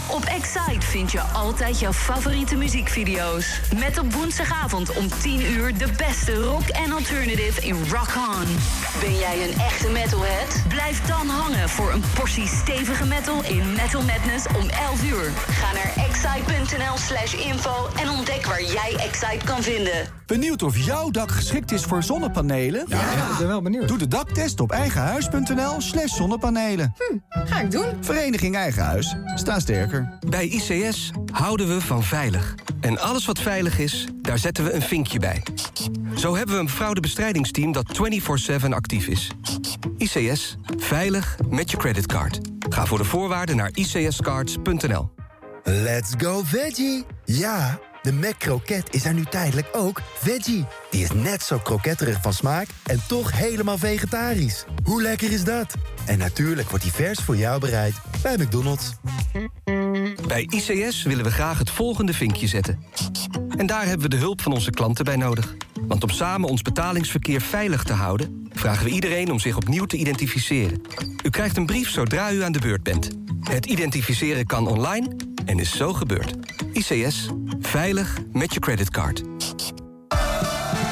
Op 0.08 0.24
Excite 0.26 0.86
vind 0.86 1.12
je 1.12 1.22
altijd 1.22 1.80
jouw 1.80 1.94
favoriete 1.94 2.56
muziekvideo's. 2.56 3.60
Met 3.80 4.00
op 4.00 4.14
woensdagavond 4.14 4.98
om 4.98 5.08
10 5.22 5.42
uur 5.42 5.78
de 5.78 5.88
beste 5.98 6.34
rock 6.36 6.68
en 6.68 6.92
alternative 6.92 7.62
in 7.62 7.76
Rock 7.90 8.16
On. 8.16 8.58
Ben 9.00 9.18
jij 9.18 9.48
een 9.48 9.60
echte 9.60 9.90
metalhead? 9.90 10.64
Blijf 10.68 11.02
dan 11.02 11.28
hangen 11.28 11.70
voor 11.70 11.92
een 11.92 12.04
portie 12.16 12.48
stevige 12.48 13.06
metal 13.06 13.44
in 13.44 13.74
Metal 13.74 14.02
Madness 14.02 14.46
om 14.48 14.70
11 14.70 15.04
uur. 15.04 15.32
Ga 15.48 15.74
naar 15.74 15.94
excite.nl 16.22 16.98
slash 16.98 17.34
info 17.34 17.88
en 17.96 18.10
ontdek 18.10 18.46
waar 18.46 18.64
jij 18.64 18.96
Excite 18.98 19.46
kan 19.46 19.64
vinden. 19.64 20.08
Benieuwd 20.26 20.64
of 20.64 20.78
jouw 20.78 21.10
dak 21.10 21.32
geschikt 21.32 21.72
is 21.72 21.84
voor 21.84 22.04
zonnepanelen? 22.04 22.86
Ja, 22.88 23.00
ik 23.32 23.38
ben 23.38 23.48
wel 23.48 23.62
benieuwd. 23.62 23.88
Doe 23.88 23.98
de 23.98 24.08
daktest 24.08 24.60
op 24.60 24.72
eigenhuis.nl 24.72 25.82
slash 25.82 26.16
zonnepanelen. 26.16 26.96
Hm, 26.98 27.18
ga 27.46 27.60
ik 27.60 27.72
doen. 27.72 27.86
Vereniging 28.02 28.56
Eigen 28.56 28.84
Huis. 28.84 29.16
Sta 29.36 29.60
sterker. 29.60 30.18
Bij 30.30 30.48
ICS 30.48 31.12
houden 31.32 31.68
we 31.68 31.82
van 31.82 32.04
veilig. 32.04 32.56
En 32.82 33.00
alles 33.00 33.26
wat 33.26 33.40
veilig 33.40 33.80
is, 33.80 34.08
daar 34.22 34.38
zetten 34.38 34.64
we 34.64 34.74
een 34.74 34.82
vinkje 34.82 35.20
bij. 35.20 35.44
Zo 36.16 36.36
hebben 36.36 36.56
we 36.56 36.62
een 36.62 36.70
fraudebestrijdigsteam 36.70 37.72
dat 37.72 37.86
24-7 38.62 38.70
actief 38.70 39.08
is. 39.08 39.32
ICS. 39.98 40.58
Veilig 40.78 41.38
met 41.50 41.72
je 41.72 41.78
creditcard. 41.78 42.40
Ga 42.70 42.86
voor 42.86 42.98
de 42.98 43.04
voorwaarden 43.04 43.56
naar 43.56 43.70
icscards.nl. 43.74 45.21
Let's 45.64 46.12
go 46.18 46.42
veggie! 46.44 47.06
Ja, 47.26 47.80
de 48.02 48.14
Mac 48.14 48.70
is 48.90 49.06
er 49.06 49.14
nu 49.14 49.26
tijdelijk 49.26 49.68
ook 49.72 50.02
veggie. 50.16 50.66
Die 50.90 51.04
is 51.04 51.12
net 51.12 51.44
zo 51.44 51.58
kroketterig 51.58 52.22
van 52.22 52.34
smaak 52.34 52.68
en 52.86 53.02
toch 53.08 53.32
helemaal 53.32 53.78
vegetarisch. 53.78 54.66
Hoe 54.84 55.02
lekker 55.02 55.32
is 55.32 55.44
dat? 55.44 55.74
En 56.06 56.18
natuurlijk 56.18 56.70
wordt 56.70 56.84
die 56.84 56.94
vers 56.94 57.20
voor 57.20 57.38
jou 57.38 57.60
bereid 57.60 57.94
bij 58.22 58.38
McDonald's. 58.38 58.92
Bij 60.28 60.48
ICS 60.50 61.04
willen 61.04 61.24
we 61.24 61.32
graag 61.32 61.58
het 61.58 61.70
volgende 61.70 62.14
vinkje 62.14 62.48
zetten. 62.48 62.84
En 63.58 63.66
daar 63.66 63.86
hebben 63.86 64.10
we 64.10 64.16
de 64.16 64.22
hulp 64.22 64.42
van 64.42 64.54
onze 64.54 64.72
klanten 64.72 65.06
bij 65.06 65.16
nodig. 65.16 65.56
Want 65.82 66.04
om 66.04 66.10
samen 66.10 66.50
ons 66.50 66.62
betalingsverkeer 66.62 67.42
veilig 67.42 67.84
te 67.84 67.94
houden... 67.94 68.48
vragen 68.54 68.86
we 68.86 68.92
iedereen 68.92 69.32
om 69.32 69.40
zich 69.40 69.56
opnieuw 69.56 69.86
te 69.86 69.98
identificeren. 69.98 70.82
U 71.24 71.30
krijgt 71.30 71.58
een 71.58 71.66
brief 71.66 71.90
zodra 71.90 72.32
u 72.32 72.44
aan 72.44 72.52
de 72.52 72.60
beurt 72.60 72.84
bent. 72.84 73.10
Het 73.42 73.66
identificeren 73.66 74.46
kan 74.46 74.68
online 74.68 75.30
en 75.46 75.60
is 75.60 75.78
zo 75.78 75.94
gebeurd. 75.94 76.34
ICS. 76.74 77.30
Veilig 77.60 78.18
met 78.32 78.54
je 78.54 78.60
creditcard. 78.60 79.22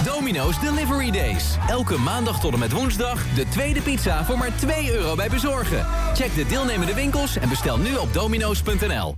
Domino's 0.05 0.59
Delivery 0.59 1.11
Days. 1.11 1.57
Elke 1.67 1.97
maandag 1.97 2.39
tot 2.39 2.53
en 2.53 2.59
met 2.59 2.71
woensdag 2.71 3.33
de 3.35 3.45
tweede 3.49 3.81
pizza 3.81 4.25
voor 4.25 4.37
maar 4.37 4.55
2 4.55 4.91
euro 4.91 5.15
bij 5.15 5.29
bezorgen. 5.29 5.85
Check 6.13 6.35
de 6.35 6.45
deelnemende 6.45 6.93
winkels 6.93 7.37
en 7.37 7.49
bestel 7.49 7.77
nu 7.77 7.95
op 7.95 8.13
domino's.nl. 8.13 9.15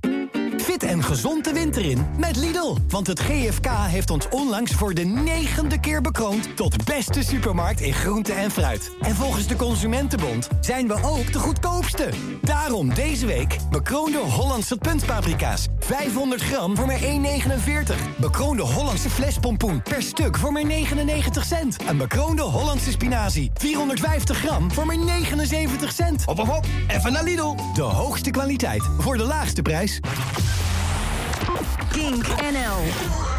Fit 0.61 0.83
en 0.83 1.03
gezond 1.03 1.43
de 1.43 1.53
winter 1.53 1.85
in 1.85 2.07
met 2.17 2.35
Lidl. 2.35 2.75
Want 2.87 3.07
het 3.07 3.19
GFK 3.19 3.67
heeft 3.67 4.09
ons 4.09 4.27
onlangs 4.29 4.71
voor 4.71 4.93
de 4.93 5.03
negende 5.03 5.79
keer 5.79 6.01
bekroond... 6.01 6.55
tot 6.55 6.85
beste 6.85 7.23
supermarkt 7.23 7.81
in 7.81 7.93
groente 7.93 8.33
en 8.33 8.51
fruit. 8.51 8.91
En 9.01 9.15
volgens 9.15 9.47
de 9.47 9.55
Consumentenbond 9.55 10.47
zijn 10.59 10.87
we 10.87 10.93
ook 11.03 11.33
de 11.33 11.39
goedkoopste. 11.39 12.09
Daarom 12.41 12.93
deze 12.93 13.25
week 13.25 13.57
bekroonde 13.69 14.17
Hollandse 14.17 14.77
puntpaprika's. 14.77 15.67
500 15.79 16.41
gram 16.41 16.75
voor 16.75 16.85
maar 16.85 16.99
1,49. 16.99 17.95
Bekroonde 18.17 18.63
Hollandse 18.63 19.09
flespompoen 19.09 19.81
per 19.81 20.01
stuk 20.01 20.37
voor 20.37 20.51
maar 20.51 20.65
99 20.65 21.45
cent. 21.45 21.77
En 21.83 21.97
bekroonde 21.97 22.41
Hollandse 22.41 22.91
spinazie. 22.91 23.51
450 23.53 24.37
gram 24.37 24.71
voor 24.71 24.85
maar 24.85 24.97
79 24.97 25.91
cent. 25.91 26.23
Hop, 26.25 26.37
hop, 26.37 26.47
hop. 26.47 26.65
Even 26.87 27.11
naar 27.11 27.23
Lidl. 27.23 27.55
De 27.73 27.81
hoogste 27.81 28.29
kwaliteit 28.29 28.83
voor 28.99 29.17
de 29.17 29.23
laagste 29.23 29.61
prijs. 29.61 29.99
Kink 32.01 32.25
NL. 32.41 33.30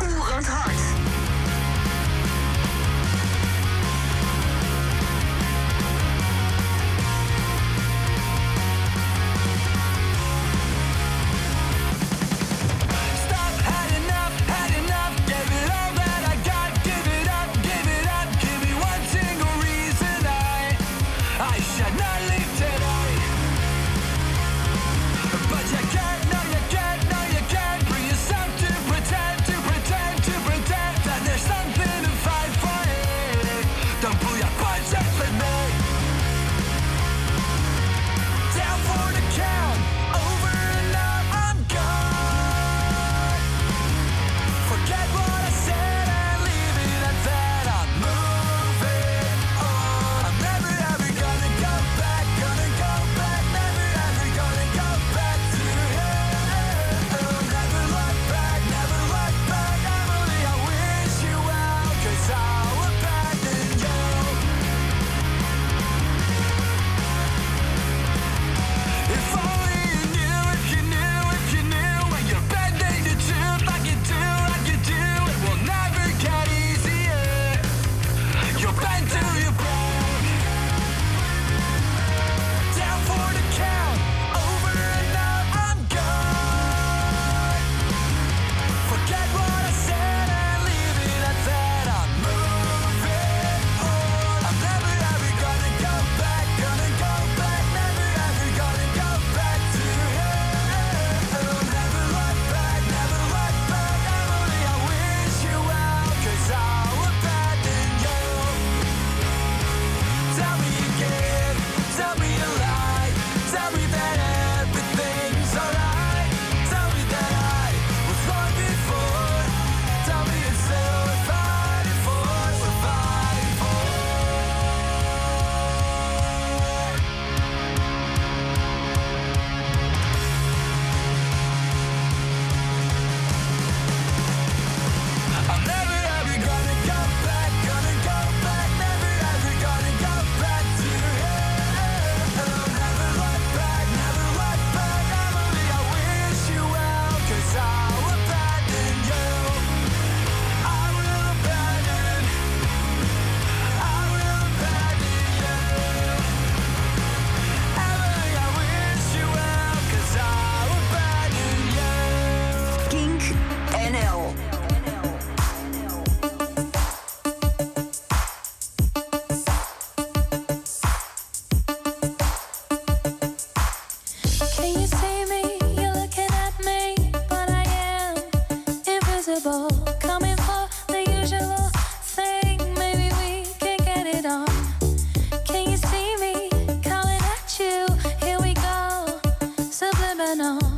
know 190.35 190.72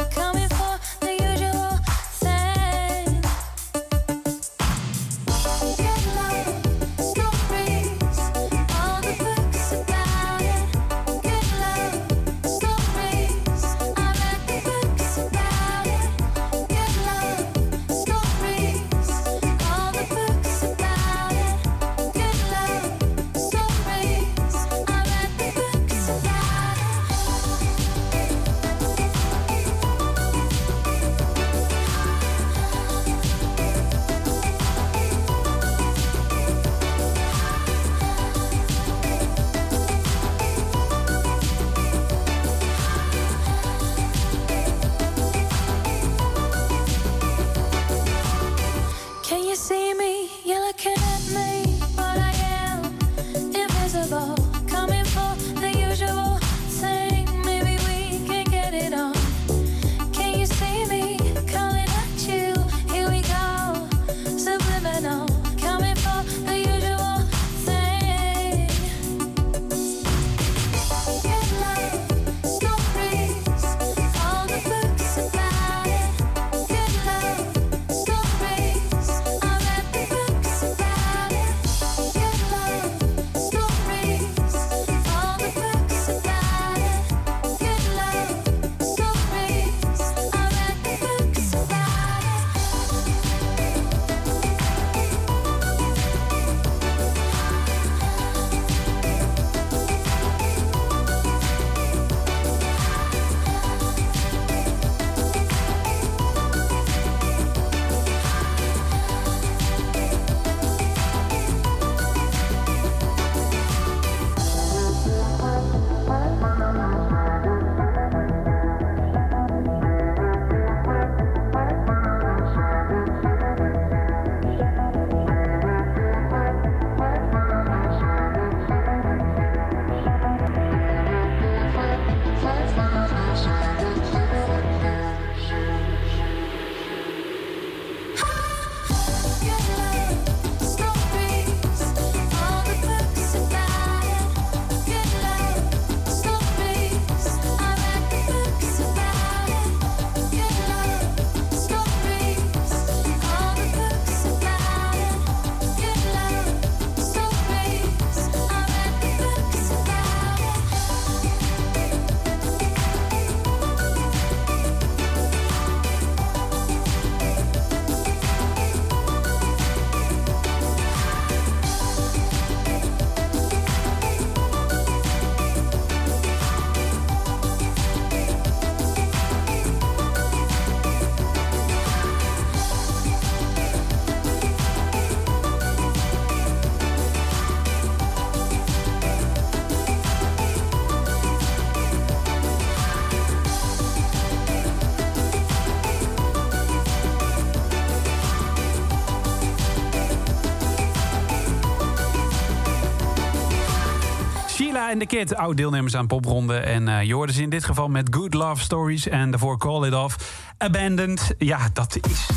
Ella 204.84 204.92
en 204.92 204.98
de 204.98 205.06
Kid, 205.06 205.36
oud-deelnemers 205.36 205.96
aan 205.96 206.06
popronde. 206.06 206.56
En 206.56 206.88
eh, 206.88 207.02
je 207.02 207.14
hoorde 207.14 207.32
ze 207.32 207.42
in 207.42 207.50
dit 207.50 207.64
geval 207.64 207.88
met 207.88 208.08
Good 208.10 208.34
Love 208.34 208.62
Stories 208.62 209.08
en 209.08 209.30
daarvoor 209.30 209.58
Call 209.58 209.86
It 209.86 209.94
Off. 209.94 210.16
Abandoned, 210.58 211.34
ja, 211.38 211.58
dat 211.72 211.98
is 212.10 212.28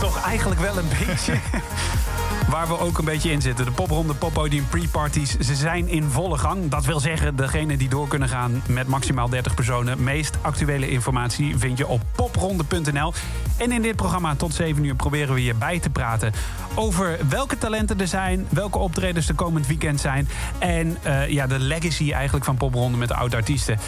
toch 0.00 0.24
eigenlijk 0.24 0.60
wel 0.60 0.78
een 0.78 0.88
beetje... 1.06 1.32
Waar 2.54 2.68
we 2.68 2.78
ook 2.78 2.98
een 2.98 3.04
beetje 3.04 3.30
in 3.30 3.42
zitten. 3.42 3.64
De 3.64 3.70
popronde, 3.70 4.14
poppodium, 4.14 4.66
pre-parties, 4.68 5.38
ze 5.38 5.54
zijn 5.54 5.88
in 5.88 6.04
volle 6.04 6.38
gang. 6.38 6.70
Dat 6.70 6.84
wil 6.84 7.00
zeggen, 7.00 7.36
degene 7.36 7.76
die 7.76 7.88
door 7.88 8.08
kunnen 8.08 8.28
gaan 8.28 8.62
met 8.68 8.86
maximaal 8.86 9.28
30 9.28 9.54
personen. 9.54 10.02
Meest 10.02 10.36
actuele 10.40 10.90
informatie 10.90 11.58
vind 11.58 11.78
je 11.78 11.86
op 11.86 12.02
popronde.nl. 12.16 13.12
En 13.56 13.72
in 13.72 13.82
dit 13.82 13.96
programma 13.96 14.34
tot 14.34 14.54
7 14.54 14.84
uur 14.84 14.94
proberen 14.94 15.34
we 15.34 15.44
je 15.44 15.54
bij 15.54 15.80
te 15.80 15.90
praten... 15.90 16.32
over 16.74 17.18
welke 17.28 17.58
talenten 17.58 18.00
er 18.00 18.08
zijn, 18.08 18.46
welke 18.50 18.78
optredens 18.78 19.28
er 19.28 19.34
komend 19.34 19.66
weekend 19.66 20.00
zijn... 20.00 20.28
en 20.58 20.96
eh, 21.02 21.28
ja, 21.28 21.46
de 21.46 21.58
legacy 21.58 22.12
eigenlijk 22.12 22.44
van 22.44 22.56
popronde 22.56 22.98
met 22.98 23.08
de 23.08 23.14
oud-artiesten. 23.14 23.78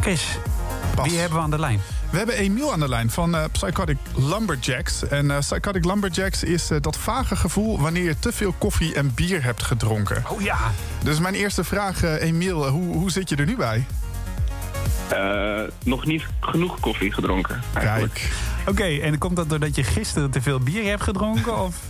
Chris, 0.00 0.38
wie 1.02 1.18
hebben 1.18 1.38
we 1.38 1.44
aan 1.44 1.50
de 1.50 1.58
lijn? 1.58 1.80
We 2.10 2.16
hebben 2.16 2.36
Emiel 2.36 2.72
aan 2.72 2.80
de 2.80 2.88
lijn 2.88 3.10
van 3.10 3.36
eh, 3.36 3.44
Psychotic 3.52 3.96
Lumberjacks. 4.14 5.08
En 5.08 5.30
eh, 5.30 5.38
Psychotic 5.38 5.84
Lumberjacks 5.84 6.42
is 6.42 6.70
eh, 6.70 6.78
dat 6.80 6.96
vage 6.96 7.36
gevoel 7.36 7.80
wanneer 7.80 8.04
je 8.04 8.18
te 8.18 8.32
veel 8.32 8.54
koffie 8.58 8.94
en 8.94 9.14
bier 9.14 9.42
hebt 9.42 9.62
gedronken. 9.62 10.24
Oh 10.28 10.40
ja. 10.40 10.56
Dus 11.04 11.18
mijn 11.20 11.34
eerste 11.34 11.64
vraag, 11.64 12.02
eh, 12.02 12.22
Emiel, 12.22 12.68
hoe, 12.68 12.96
hoe 12.96 13.10
zit 13.10 13.28
je 13.28 13.36
er 13.36 13.46
nu 13.46 13.56
bij? 13.56 13.86
Eh, 15.08 15.60
nog 15.84 16.06
niet 16.06 16.24
genoeg 16.40 16.80
koffie 16.80 17.12
gedronken. 17.12 17.60
Kijk. 17.72 18.30
Oké, 18.66 18.84
en 18.84 19.18
komt 19.18 19.36
dat 19.36 19.48
doordat 19.48 19.74
je 19.76 19.84
gisteren 19.84 20.30
te 20.30 20.42
veel 20.42 20.58
bier 20.58 20.84
hebt 20.84 21.02
gedronken? 21.02 21.58
Of? 21.58 21.76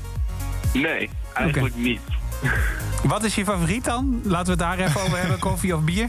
Nee, 0.72 1.11
eigenlijk 1.35 1.74
niet. 1.76 2.01
Wat 3.03 3.24
is 3.24 3.35
je 3.35 3.45
favoriet 3.45 3.85
dan? 3.85 4.20
Laten 4.24 4.45
we 4.45 4.51
het 4.51 4.78
daar 4.78 4.87
even 4.89 5.01
over 5.01 5.18
hebben, 5.18 5.39
koffie 5.49 5.76
of 5.76 5.83
bier? 5.83 6.09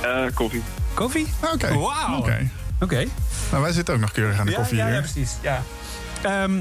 Eh, 0.00 0.24
koffie. 0.34 0.62
Koffie? 0.96 1.26
Oké. 1.54 1.74
Wauw. 1.78 2.18
Oké. 2.18 2.48
Oké. 2.80 3.04
Nou, 3.50 3.62
wij 3.62 3.72
zitten 3.72 3.94
ook 3.94 4.00
nog 4.00 4.12
keurig 4.12 4.38
aan 4.38 4.44
de 4.46 4.50
Ja, 4.52 4.56
koffie 4.56 4.76
ja, 4.76 4.84
hier. 4.84 4.94
ja, 4.94 5.00
precies. 5.00 5.36
Ja. 5.42 5.62
Ehm, 6.22 6.58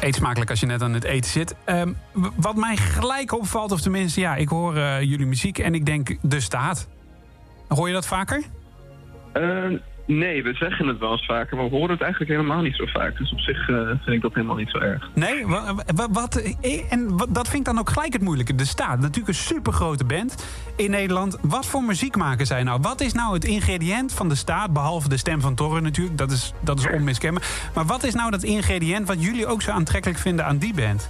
eet 0.00 0.14
smakelijk 0.14 0.50
als 0.50 0.60
je 0.60 0.66
net 0.66 0.82
aan 0.82 0.92
het 0.94 1.04
eten 1.04 1.30
zit. 1.30 1.54
Ehm, 1.64 1.92
wat 2.36 2.56
mij 2.56 2.76
gelijk 2.76 3.32
opvalt, 3.32 3.72
of 3.72 3.80
tenminste, 3.80 4.20
ja, 4.20 4.34
ik 4.36 4.48
hoor 4.48 4.76
eh, 4.76 5.00
jullie 5.02 5.26
muziek 5.26 5.58
en 5.58 5.74
ik 5.74 5.86
denk 5.86 6.16
de 6.22 6.40
staat. 6.40 6.86
Hoor 7.68 7.86
je 7.88 7.94
dat 7.94 8.06
vaker? 8.06 8.42
Eh, 9.32 9.42
nee, 10.08 10.42
we 10.42 10.54
zeggen 10.54 10.86
het 10.86 10.98
wel 10.98 11.10
eens 11.12 11.24
vaker, 11.26 11.56
maar 11.56 11.64
we 11.70 11.76
horen 11.76 11.90
het 11.90 12.00
eigenlijk 12.00 12.30
helemaal 12.32 12.62
niet 12.62 12.74
zo 12.76 12.84
vaak. 12.86 13.18
Dus 13.18 13.32
op 13.32 13.40
zich 13.40 13.68
eh, 13.68 13.76
vind 13.86 14.06
ik 14.08 14.20
dat 14.22 14.34
helemaal 14.34 14.56
niet 14.56 14.70
zo 14.70 14.78
erg. 14.78 15.10
Nee, 15.14 15.46
wa- 15.46 15.74
wa- 15.94 16.08
wat, 16.10 16.36
eh, 16.60 16.92
en 16.92 17.16
wat, 17.16 17.34
dat 17.34 17.48
vind 17.48 17.58
ik 17.58 17.64
dan 17.74 17.78
ook 17.78 17.90
gelijk 17.90 18.12
het 18.12 18.22
moeilijke. 18.22 18.54
De 18.54 18.64
staat, 18.64 19.00
natuurlijk 19.00 19.28
een 19.28 19.34
supergrote 19.34 20.04
band 20.04 20.46
in 20.76 20.90
Nederland. 20.90 21.38
Wat 21.42 21.66
voor 21.66 21.82
muziek 21.82 22.16
maken 22.16 22.46
zij 22.46 22.62
nou? 22.62 22.78
Wat 22.82 23.00
is 23.00 23.12
nou 23.12 23.34
het 23.34 23.44
ingrediënt 23.44 24.12
van 24.14 24.28
de 24.28 24.34
staat, 24.34 24.72
behalve 24.72 25.08
de 25.08 25.16
stem 25.16 25.40
van 25.40 25.54
Torren 25.54 25.82
natuurlijk, 25.82 26.18
dat 26.18 26.30
is, 26.30 26.52
dat 26.60 26.78
is 26.78 26.86
onmiskenbaar. 26.90 27.42
Maar 27.74 27.84
wat 27.86 28.04
is 28.04 28.14
nou 28.14 28.30
dat 28.30 28.42
ingrediënt 28.42 29.06
wat 29.08 29.22
jullie 29.24 29.46
ook 29.46 29.62
zo 29.62 29.70
aantrekkelijk 29.70 30.18
vinden 30.20 30.44
aan 30.44 30.58
die 30.58 30.74
band? 30.74 31.08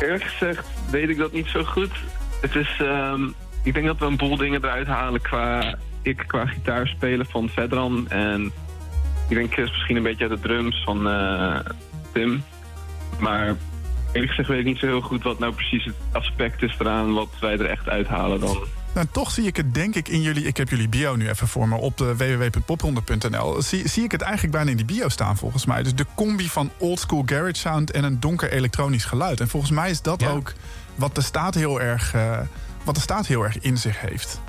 Eerlijk 0.00 0.24
gezegd 0.24 0.66
weet 0.90 1.08
ik 1.08 1.18
dat 1.18 1.32
niet 1.32 1.46
zo 1.46 1.64
goed. 1.64 1.90
Het 2.40 2.54
is, 2.54 2.76
ehm, 2.80 3.22
ik 3.62 3.74
denk 3.74 3.86
dat 3.86 3.98
we 3.98 4.04
een 4.04 4.16
boel 4.16 4.36
dingen 4.36 4.64
eruit 4.64 4.86
halen 4.86 5.20
qua, 5.20 5.74
ik 6.02 6.24
qua 6.26 6.46
gitaar 6.46 6.86
spelen 6.86 7.26
van 7.26 7.48
Vedran. 7.48 8.08
En 8.08 8.52
ik 9.28 9.36
denk 9.36 9.52
Chris 9.52 9.70
misschien 9.70 9.96
een 9.96 10.02
beetje 10.02 10.28
uit 10.28 10.42
de 10.42 10.48
drums 10.48 10.82
van 10.84 11.08
eh, 11.08 11.58
Tim. 12.12 12.42
Maar 13.18 13.56
eerlijk 14.12 14.30
gezegd 14.30 14.48
weet 14.48 14.58
ik 14.58 14.64
niet 14.64 14.78
zo 14.78 14.86
heel 14.86 15.00
goed 15.00 15.22
wat 15.22 15.38
nou 15.38 15.54
precies 15.54 15.84
het 15.84 15.94
aspect 16.12 16.62
is 16.62 16.76
eraan 16.78 17.12
wat 17.14 17.28
wij 17.40 17.52
er 17.52 17.66
echt 17.66 17.88
uithalen 17.88 18.40
dan. 18.40 18.58
Nou, 18.94 19.06
toch 19.12 19.30
zie 19.30 19.46
ik 19.46 19.56
het 19.56 19.74
denk 19.74 19.94
ik 19.94 20.08
in 20.08 20.22
jullie... 20.22 20.44
Ik 20.44 20.56
heb 20.56 20.68
jullie 20.68 20.88
bio 20.88 21.16
nu 21.16 21.28
even 21.28 21.48
voor 21.48 21.68
me 21.68 21.76
op 21.76 21.96
de 21.96 22.16
www.popronde.nl. 22.16 23.62
Zie, 23.62 23.88
zie 23.88 24.04
ik 24.04 24.12
het 24.12 24.20
eigenlijk 24.20 24.52
bijna 24.52 24.70
in 24.70 24.76
die 24.76 24.86
bio 24.86 25.08
staan 25.08 25.36
volgens 25.36 25.66
mij. 25.66 25.82
Dus 25.82 25.94
de 25.94 26.06
combi 26.14 26.48
van 26.48 26.70
oldschool 26.78 27.22
garage 27.26 27.54
sound 27.54 27.90
en 27.90 28.04
een 28.04 28.20
donker 28.20 28.52
elektronisch 28.52 29.04
geluid. 29.04 29.40
En 29.40 29.48
volgens 29.48 29.72
mij 29.72 29.90
is 29.90 30.02
dat 30.02 30.26
ook 30.26 30.52
wat 30.94 31.14
de 31.14 31.22
staat 31.22 31.54
heel 31.54 31.80
erg... 31.80 32.14
eh, 32.14 32.38
wat 32.84 32.94
de 32.94 33.00
staat 33.00 33.26
heel 33.26 33.42
erg 33.42 33.58
in 33.58 33.76
zich 33.76 34.00
heeft. 34.00 34.40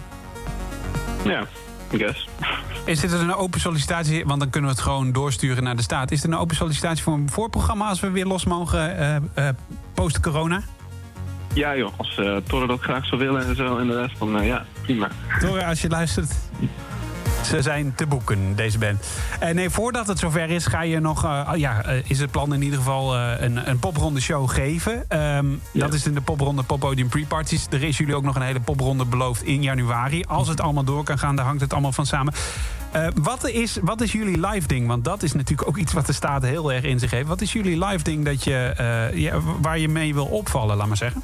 Ja, 1.24 1.44
I 1.94 1.98
guess. 1.98 2.28
Is 2.86 3.00
dit 3.00 3.12
een 3.12 3.36
open 3.36 3.60
sollicitatie? 3.60 4.26
Want 4.26 4.40
dan 4.40 4.50
kunnen 4.50 4.70
we 4.70 4.76
het 4.76 4.86
gewoon 4.86 5.12
doorsturen 5.12 5.64
naar 5.64 5.76
de 5.76 5.82
staat. 5.82 6.12
Is 6.12 6.22
dit 6.22 6.32
een 6.32 6.38
open 6.38 6.56
sollicitatie 6.56 7.04
voor 7.04 7.14
een 7.14 7.30
voorprogramma 7.30 7.88
als 7.88 8.00
we 8.00 8.12
weer 8.12 8.26
los 8.26 8.46
mogen 8.46 8.98
eh, 8.98 9.16
eh, 9.16 9.56
post-corona? 9.94 10.62
Ja 11.54 11.76
joh, 11.76 11.92
als 11.98 12.18
uh, 12.18 12.38
Torre 12.48 12.68
dat 12.68 12.82
graag 12.82 13.06
zou 13.06 13.22
willen 13.22 13.46
en 13.46 13.56
zo 13.56 13.78
en 13.78 13.88
de 13.88 14.02
rest, 14.02 14.20
dan 14.20 14.40
eh, 14.40 14.48
ja, 14.48 14.66
prima. 14.82 15.08
Torre, 15.40 15.66
als 15.66 15.82
je 15.82 15.90
luistert. 15.90 16.32
Ze 17.44 17.62
zijn 17.62 17.94
te 17.96 18.06
boeken, 18.08 18.56
deze 18.56 18.78
band. 18.78 19.06
Eh, 19.40 19.54
nee, 19.54 19.70
voordat 19.70 20.08
het 20.08 20.20
zover 20.20 20.50
is, 20.50 20.66
ga 20.66 20.82
je 20.82 21.00
nog. 21.00 21.24
eh, 21.24 21.50
oh 21.52 21.58
ja, 21.58 21.84
eh, 21.84 22.10
is 22.10 22.20
het 22.20 22.32
plan 22.32 22.54
in 22.54 22.62
ieder 22.62 22.78
geval 22.78 23.16
een, 23.18 23.70
een 23.70 23.80
popronde 23.80 24.22
show 24.22 24.50
geven. 24.50 25.06
Ehm, 25.08 25.46
Dat 25.74 25.94
is 25.94 26.06
in 26.06 26.14
de 26.14 26.22
popronde 26.22 26.64
Poppodium 26.64 27.10
Pre-Parties. 27.10 27.68
Er 27.70 27.84
is 27.84 27.98
jullie 27.98 28.16
ook 28.16 28.24
nog 28.24 28.36
een 28.36 28.42
hele 28.42 28.60
popronde 28.60 29.06
beloofd 29.06 29.44
in 29.44 29.62
januari. 29.64 30.24
Als 30.24 30.48
het 30.48 30.62
allemaal 30.62 30.84
door 30.84 31.04
kan 31.04 31.20
gaan, 31.20 31.36
daar 31.36 31.46
hangt 31.46 31.62
het 31.62 31.74
allemaal 31.74 31.92
van 31.92 32.06
samen. 32.06 32.34
Wat, 33.22 33.48
is, 33.48 33.78
wat 33.82 34.02
is 34.02 34.12
jullie 34.12 34.48
live 34.48 34.68
ding? 34.68 34.88
Want 34.88 35.04
dat 35.04 35.24
is 35.24 35.34
natuurlijk 35.34 35.68
ook 35.68 35.78
iets 35.78 35.94
wat 35.94 36.06
de 36.06 36.14
staat 36.14 36.44
heel 36.44 36.72
erg 36.74 36.84
in 36.84 37.00
zich 37.00 37.12
heeft. 37.12 37.28
Wat 37.28 37.42
is 37.42 37.54
jullie 37.54 37.86
live 37.86 38.04
ding 38.04 38.26
dat 38.26 38.44
je, 38.44 38.74
ja, 39.14 39.40
waar 39.62 39.80
je 39.80 39.90
mee 39.90 40.14
wil 40.14 40.26
opvallen, 40.26 40.78
laat 40.78 40.88
maar 40.88 40.98
zeggen? 40.98 41.24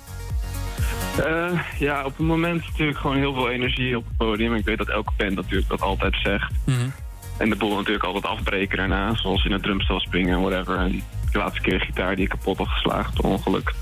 Uh, 1.19 1.59
ja, 1.79 2.05
op 2.05 2.17
het 2.17 2.27
moment 2.27 2.65
natuurlijk 2.65 2.97
gewoon 2.97 3.17
heel 3.17 3.33
veel 3.33 3.49
energie 3.49 3.97
op 3.97 4.05
het 4.07 4.17
podium. 4.17 4.55
Ik 4.55 4.65
weet 4.65 4.77
dat 4.77 4.89
elke 4.89 5.11
band 5.17 5.35
natuurlijk 5.35 5.69
dat 5.69 5.81
altijd 5.81 6.15
zegt. 6.23 6.51
Mm 6.65 6.75
-hmm. 6.75 6.93
En 7.37 7.49
de 7.49 7.55
boel 7.55 7.75
natuurlijk 7.75 8.03
altijd 8.03 8.25
afbreken 8.25 8.77
daarna. 8.77 9.15
Zoals 9.15 9.45
in 9.45 9.51
het 9.51 9.63
drumstel 9.63 9.99
springen 9.99 10.35
en 10.35 10.41
whatever. 10.41 10.77
En 10.77 11.03
de 11.31 11.37
laatste 11.37 11.61
keer 11.61 11.79
gitaar 11.79 12.15
die 12.15 12.23
ik 12.23 12.29
kapot 12.29 12.57
had 12.57 12.67
geslagen 12.67 13.13
per 13.13 13.23
ongeluk. 13.23 13.73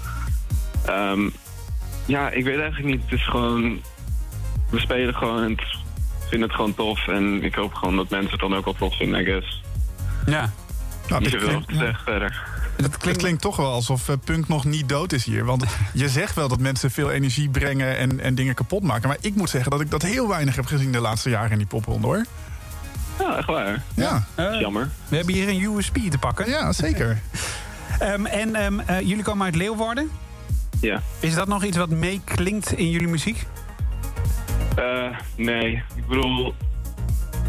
Um, 0.90 1.34
ja, 2.06 2.30
ik 2.30 2.44
weet 2.44 2.60
eigenlijk 2.60 2.96
niet. 2.96 3.02
Het 3.04 3.20
is 3.20 3.28
gewoon... 3.28 3.82
We 4.70 4.80
spelen 4.80 5.16
gewoon 5.16 5.44
en 5.44 5.52
ik 5.52 5.64
vind 6.30 6.42
het 6.42 6.52
gewoon 6.52 6.76
tof. 6.76 7.08
En 7.08 7.44
ik 7.44 7.56
hoop 7.56 7.74
gewoon 7.74 7.96
dat 7.96 8.10
mensen 8.10 8.32
het 8.32 8.40
dan 8.40 8.56
ook 8.56 8.66
wel 8.66 8.74
tof 8.74 8.98
vinden, 8.98 9.22
I 9.22 9.26
guess. 9.26 9.64
Ja. 10.26 10.54
Nou, 11.08 11.22
niet 11.22 11.32
zoveel 11.32 11.62
te 11.66 11.76
zeggen 11.76 12.04
verder. 12.04 12.48
Het 12.78 12.98
klinkt, 12.98 13.20
klinkt, 13.20 13.42
toch 13.42 13.56
wel 13.56 13.72
alsof 13.72 14.10
uh, 14.10 14.16
punk 14.24 14.48
nog 14.48 14.66
niet 14.66 14.90
dood 14.90 15.14
is 15.14 15.26
hier. 15.26 15.46
Want 15.46 15.66
je 15.94 16.10
zegt 16.20 16.36
wel 16.36 16.48
dat 16.48 16.60
mensen 16.60 16.92
veel 16.92 17.12
energie 17.12 17.50
brengen 17.50 17.98
en, 17.98 18.20
en 18.20 18.36
dingen 18.36 18.56
kapot 18.56 18.84
maken. 18.84 19.08
Maar 19.08 19.18
ik 19.22 19.36
moet 19.36 19.50
zeggen 19.50 19.72
dat 19.72 19.82
ik 19.82 19.92
dat 19.92 20.02
heel 20.02 20.28
weinig 20.28 20.56
heb 20.56 20.66
gezien 20.66 20.92
de 20.92 21.00
laatste 21.00 21.30
jaren 21.30 21.52
in 21.52 21.58
die 21.58 21.68
popronde 21.68 22.08
hoor. 22.08 22.26
Ja, 23.20 23.38
echt 23.38 23.48
waar. 23.48 23.84
Ja. 23.94 24.26
Uh, 24.40 24.60
jammer. 24.60 24.90
We 25.08 25.16
hebben 25.16 25.34
hier 25.34 25.50
een 25.50 25.62
USB 25.62 26.10
te 26.10 26.18
pakken. 26.18 26.50
Ja, 26.50 26.72
zeker. 26.72 27.22
um, 28.02 28.26
en 28.42 28.64
um, 28.64 28.80
uh, 28.80 29.00
jullie 29.00 29.24
komen 29.24 29.46
uit 29.46 29.56
Leeuwarden? 29.56 30.10
Ja. 30.82 31.02
Is 31.20 31.36
dat 31.36 31.48
nog 31.48 31.64
iets 31.64 31.78
wat 31.78 31.90
meeklinkt 31.90 32.72
in 32.72 32.90
jullie 32.90 33.08
muziek? 33.08 33.46
Uh, 34.80 35.18
nee, 35.36 35.84
ik 35.96 36.08
bedoel, 36.08 36.48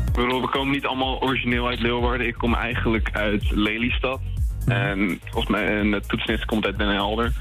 ik 0.06 0.12
bedoel, 0.12 0.40
we 0.40 0.48
komen 0.48 0.72
niet 0.72 0.86
allemaal 0.86 1.20
origineel 1.20 1.66
uit 1.66 1.80
Leeuwarden. 1.80 2.26
Ik 2.26 2.34
kom 2.34 2.54
eigenlijk 2.54 3.10
uit 3.12 3.50
Lelystad. 3.50 4.20
En 4.68 5.20
volgens 5.22 5.52
mij 5.52 5.80
een 5.80 6.02
toetsnist 6.06 6.44
komt 6.44 6.64
uit 6.64 6.78
Den 6.78 6.88
Helder. 6.88 7.32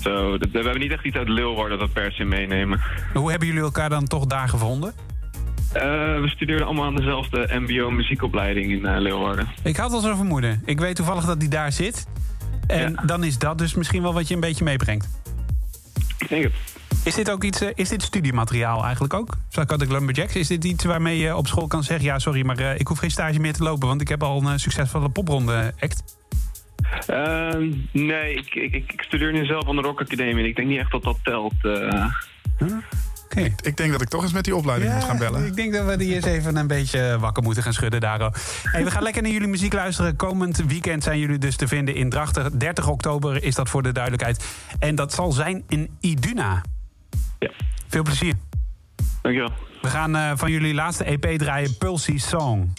So, 0.00 0.38
we 0.38 0.48
hebben 0.52 0.78
niet 0.78 0.92
echt 0.92 1.04
iets 1.04 1.16
uit 1.16 1.28
Leeuwarden 1.28 1.78
dat 1.78 1.92
per 1.92 2.12
se 2.12 2.24
meenemen. 2.24 2.80
Hoe 3.14 3.30
hebben 3.30 3.48
jullie 3.48 3.62
elkaar 3.62 3.88
dan 3.88 4.06
toch 4.06 4.26
daar 4.26 4.48
gevonden? 4.48 4.92
Uh, 5.76 5.82
we 6.20 6.28
studeerden 6.28 6.66
allemaal 6.66 6.84
aan 6.84 6.96
dezelfde 6.96 7.48
mbo-muziekopleiding 7.60 8.70
in 8.70 8.78
uh, 8.78 8.98
Leeuwarden. 8.98 9.48
Ik 9.62 9.76
had 9.76 9.92
al 9.92 10.00
zo'n 10.00 10.16
vermoeden. 10.16 10.62
Ik 10.64 10.80
weet 10.80 10.96
toevallig 10.96 11.24
dat 11.24 11.40
die 11.40 11.48
daar 11.48 11.72
zit. 11.72 12.06
En 12.66 12.92
ja. 12.92 13.02
dan 13.02 13.24
is 13.24 13.38
dat 13.38 13.58
dus 13.58 13.74
misschien 13.74 14.02
wel 14.02 14.14
wat 14.14 14.28
je 14.28 14.34
een 14.34 14.40
beetje 14.40 14.64
meebrengt. 14.64 15.08
Ik 16.18 16.28
denk 16.28 16.42
het. 16.42 16.52
Is 17.04 17.14
dit 17.14 17.30
ook 17.30 17.44
iets, 17.44 17.62
uh, 17.62 17.68
is 17.74 17.88
dit 17.88 18.02
studiemateriaal 18.02 18.84
eigenlijk 18.84 19.14
ook? 19.14 19.36
Psychotic 19.48 19.90
Lumberjacks? 19.90 20.34
Is 20.34 20.48
dit 20.48 20.64
iets 20.64 20.84
waarmee 20.84 21.18
je 21.18 21.36
op 21.36 21.46
school 21.46 21.66
kan 21.66 21.82
zeggen... 21.82 22.06
ja, 22.06 22.18
sorry, 22.18 22.44
maar 22.44 22.60
uh, 22.60 22.78
ik 22.78 22.86
hoef 22.86 22.98
geen 22.98 23.10
stage 23.10 23.40
meer 23.40 23.52
te 23.52 23.62
lopen... 23.62 23.88
want 23.88 24.00
ik 24.00 24.08
heb 24.08 24.22
al 24.22 24.38
een 24.38 24.52
uh, 24.52 24.52
succesvolle 24.56 25.08
popronde 25.08 25.74
act? 25.80 26.02
Uh, 27.10 27.74
nee, 27.92 28.34
ik, 28.34 28.54
ik, 28.54 28.74
ik, 28.74 29.02
studeer 29.02 29.32
nu 29.32 29.44
zelf 29.44 29.68
aan 29.68 29.76
de 29.76 29.82
Rock 29.82 30.00
Academie... 30.00 30.42
en 30.42 30.48
ik 30.48 30.56
denk 30.56 30.68
niet 30.68 30.78
echt 30.78 30.90
dat 30.90 31.02
dat 31.02 31.18
telt. 31.22 31.54
Huh? 31.62 32.06
Okay. 33.24 33.44
Ik, 33.44 33.60
ik, 33.62 33.76
denk 33.76 33.92
dat 33.92 34.02
ik 34.02 34.08
toch 34.08 34.22
eens 34.22 34.32
met 34.32 34.44
die 34.44 34.56
opleiding 34.56 34.90
ja, 34.90 34.96
moet 34.96 35.06
gaan 35.06 35.18
bellen. 35.18 35.46
Ik 35.46 35.56
denk 35.56 35.72
dat 35.72 35.86
we 35.86 35.96
die 35.96 36.14
eens 36.14 36.24
even 36.24 36.56
een 36.56 36.66
beetje 36.66 37.16
wakker 37.20 37.42
moeten 37.42 37.62
gaan 37.62 37.72
schudden 37.72 38.00
daar. 38.00 38.18
Hey, 38.62 38.84
we 38.84 38.90
gaan 38.90 39.02
lekker 39.02 39.22
naar 39.22 39.30
jullie 39.30 39.48
muziek 39.48 39.72
luisteren. 39.72 40.16
Komend 40.16 40.64
weekend 40.66 41.02
zijn 41.02 41.18
jullie 41.18 41.38
dus 41.38 41.56
te 41.56 41.68
vinden 41.68 41.94
in 41.94 42.10
Drachten. 42.10 42.58
30 42.58 42.88
oktober 42.88 43.42
is 43.42 43.54
dat 43.54 43.68
voor 43.68 43.82
de 43.82 43.92
duidelijkheid. 43.92 44.44
En 44.78 44.94
dat 44.94 45.12
zal 45.12 45.32
zijn 45.32 45.64
in 45.68 45.96
Iduna. 46.00 46.62
Ja. 47.42 47.50
Veel 47.88 48.02
plezier. 48.02 48.34
Dankjewel. 49.22 49.52
We 49.80 49.88
gaan 49.88 50.16
uh, 50.16 50.32
van 50.34 50.50
jullie 50.50 50.74
laatste 50.74 51.04
EP 51.04 51.38
draaien, 51.38 51.76
Pulsy 51.76 52.18
Song. 52.18 52.72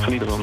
Geniet 0.00 0.20
ervan. 0.20 0.42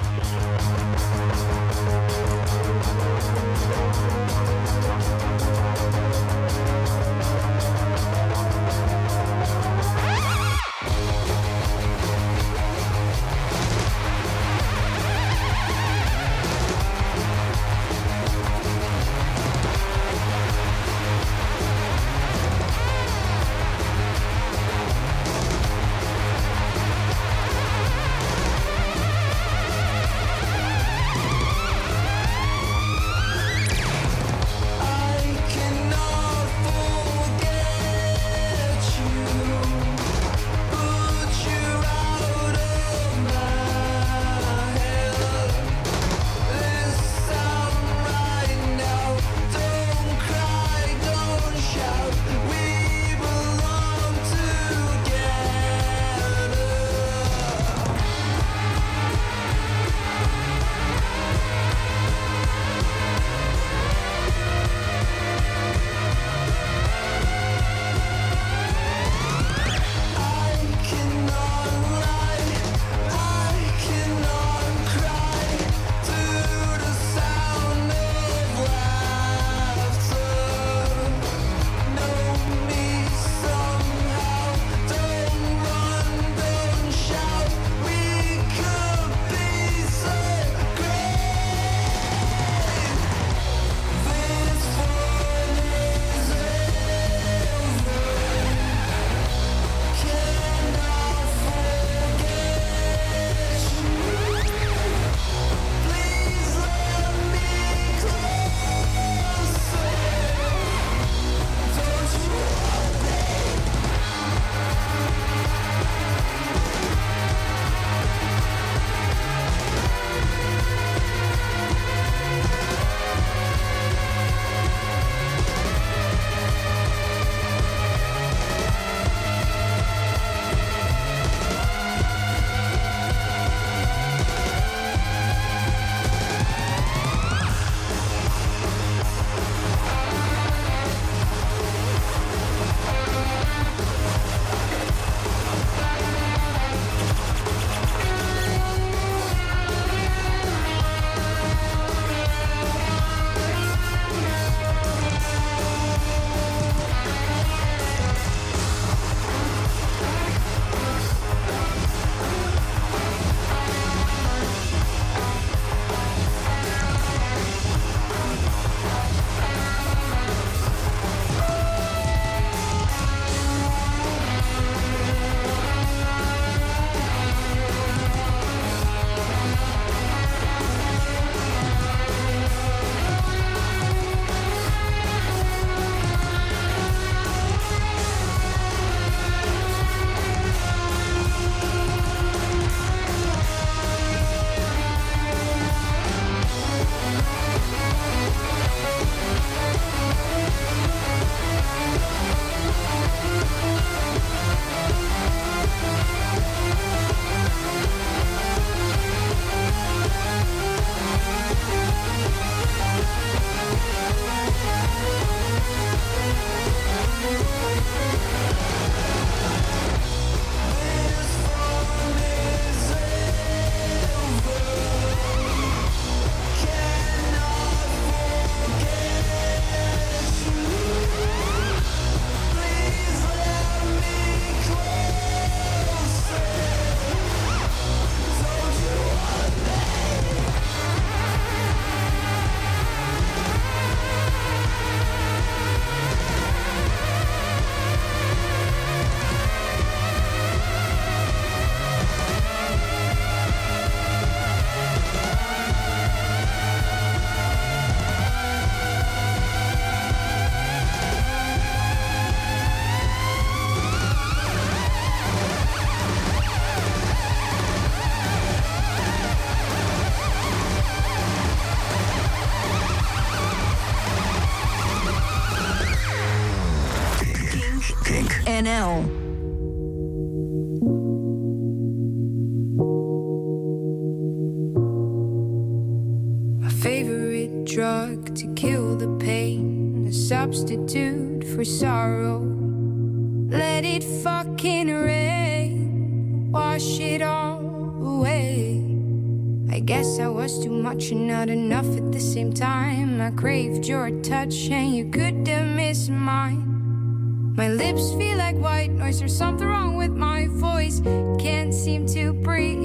Feel 308.23 308.37
like 308.37 308.55
white 308.55 308.91
noise, 308.91 309.19
there's 309.19 309.35
something 309.35 309.67
wrong 309.67 309.97
with 309.97 310.11
my 310.11 310.47
voice. 310.47 311.01
Can't 311.39 311.73
seem 311.73 312.05
to 312.07 312.33
breathe. 312.33 312.77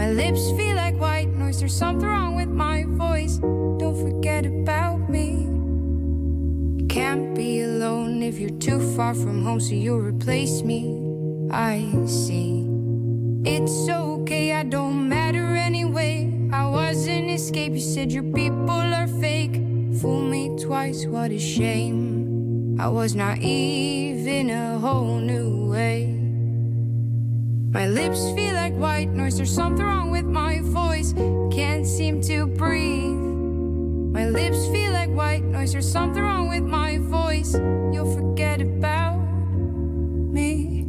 My 0.00 0.10
lips 0.10 0.50
feel 0.58 0.76
like 0.76 0.98
white 0.98 1.28
noise, 1.28 1.60
there's 1.60 1.76
something 1.76 2.08
wrong 2.08 2.34
with 2.34 2.48
my 2.48 2.84
voice. 2.88 3.36
Don't 3.80 3.98
forget 4.06 4.44
about 4.44 5.08
me. 5.08 5.28
Can't 6.88 7.34
be 7.36 7.62
alone 7.62 8.22
if 8.22 8.38
you're 8.38 8.58
too 8.68 8.80
far 8.96 9.14
from 9.14 9.44
home, 9.44 9.60
so 9.60 9.74
you'll 9.74 10.06
replace 10.14 10.62
me. 10.62 10.80
I 11.52 11.76
see. 12.06 12.66
It's 13.44 13.88
okay, 13.88 14.54
I 14.54 14.64
don't 14.64 15.08
matter 15.08 15.46
anyway. 15.54 16.32
I 16.52 16.66
was 16.66 17.06
an 17.06 17.28
escape, 17.30 17.74
you 17.74 17.80
said 17.94 18.10
your 18.10 18.28
people 18.40 18.70
are 19.00 19.10
fake. 19.20 19.56
Fool 20.00 20.22
me 20.22 20.58
twice, 20.58 21.06
what 21.06 21.30
a 21.30 21.38
shame. 21.38 22.15
I 22.78 22.88
was 22.88 23.14
naive 23.14 24.26
in 24.26 24.50
a 24.50 24.78
whole 24.78 25.18
new 25.18 25.70
way. 25.70 26.06
My 27.72 27.86
lips 27.88 28.30
feel 28.34 28.54
like 28.54 28.74
white 28.74 29.08
noise, 29.08 29.36
there's 29.36 29.54
something 29.54 29.84
wrong 29.84 30.10
with 30.10 30.26
my 30.26 30.60
voice. 30.62 31.14
Can't 31.50 31.86
seem 31.86 32.20
to 32.22 32.46
breathe. 32.46 33.16
My 34.12 34.28
lips 34.28 34.66
feel 34.68 34.92
like 34.92 35.10
white 35.10 35.44
noise, 35.44 35.72
there's 35.72 35.90
something 35.90 36.22
wrong 36.22 36.48
with 36.48 36.64
my 36.64 36.98
voice. 36.98 37.54
You'll 37.92 38.12
forget 38.12 38.60
about 38.60 39.18
me. 40.32 40.84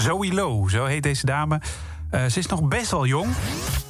Zoe 0.00 0.32
Low, 0.32 0.68
zo 0.68 0.84
heet 0.84 1.02
deze 1.02 1.26
dame. 1.26 1.60
Eh, 2.10 2.26
ze 2.26 2.38
is 2.38 2.46
nog 2.46 2.68
best 2.68 2.90
wel 2.90 3.06
jong. 3.06 3.28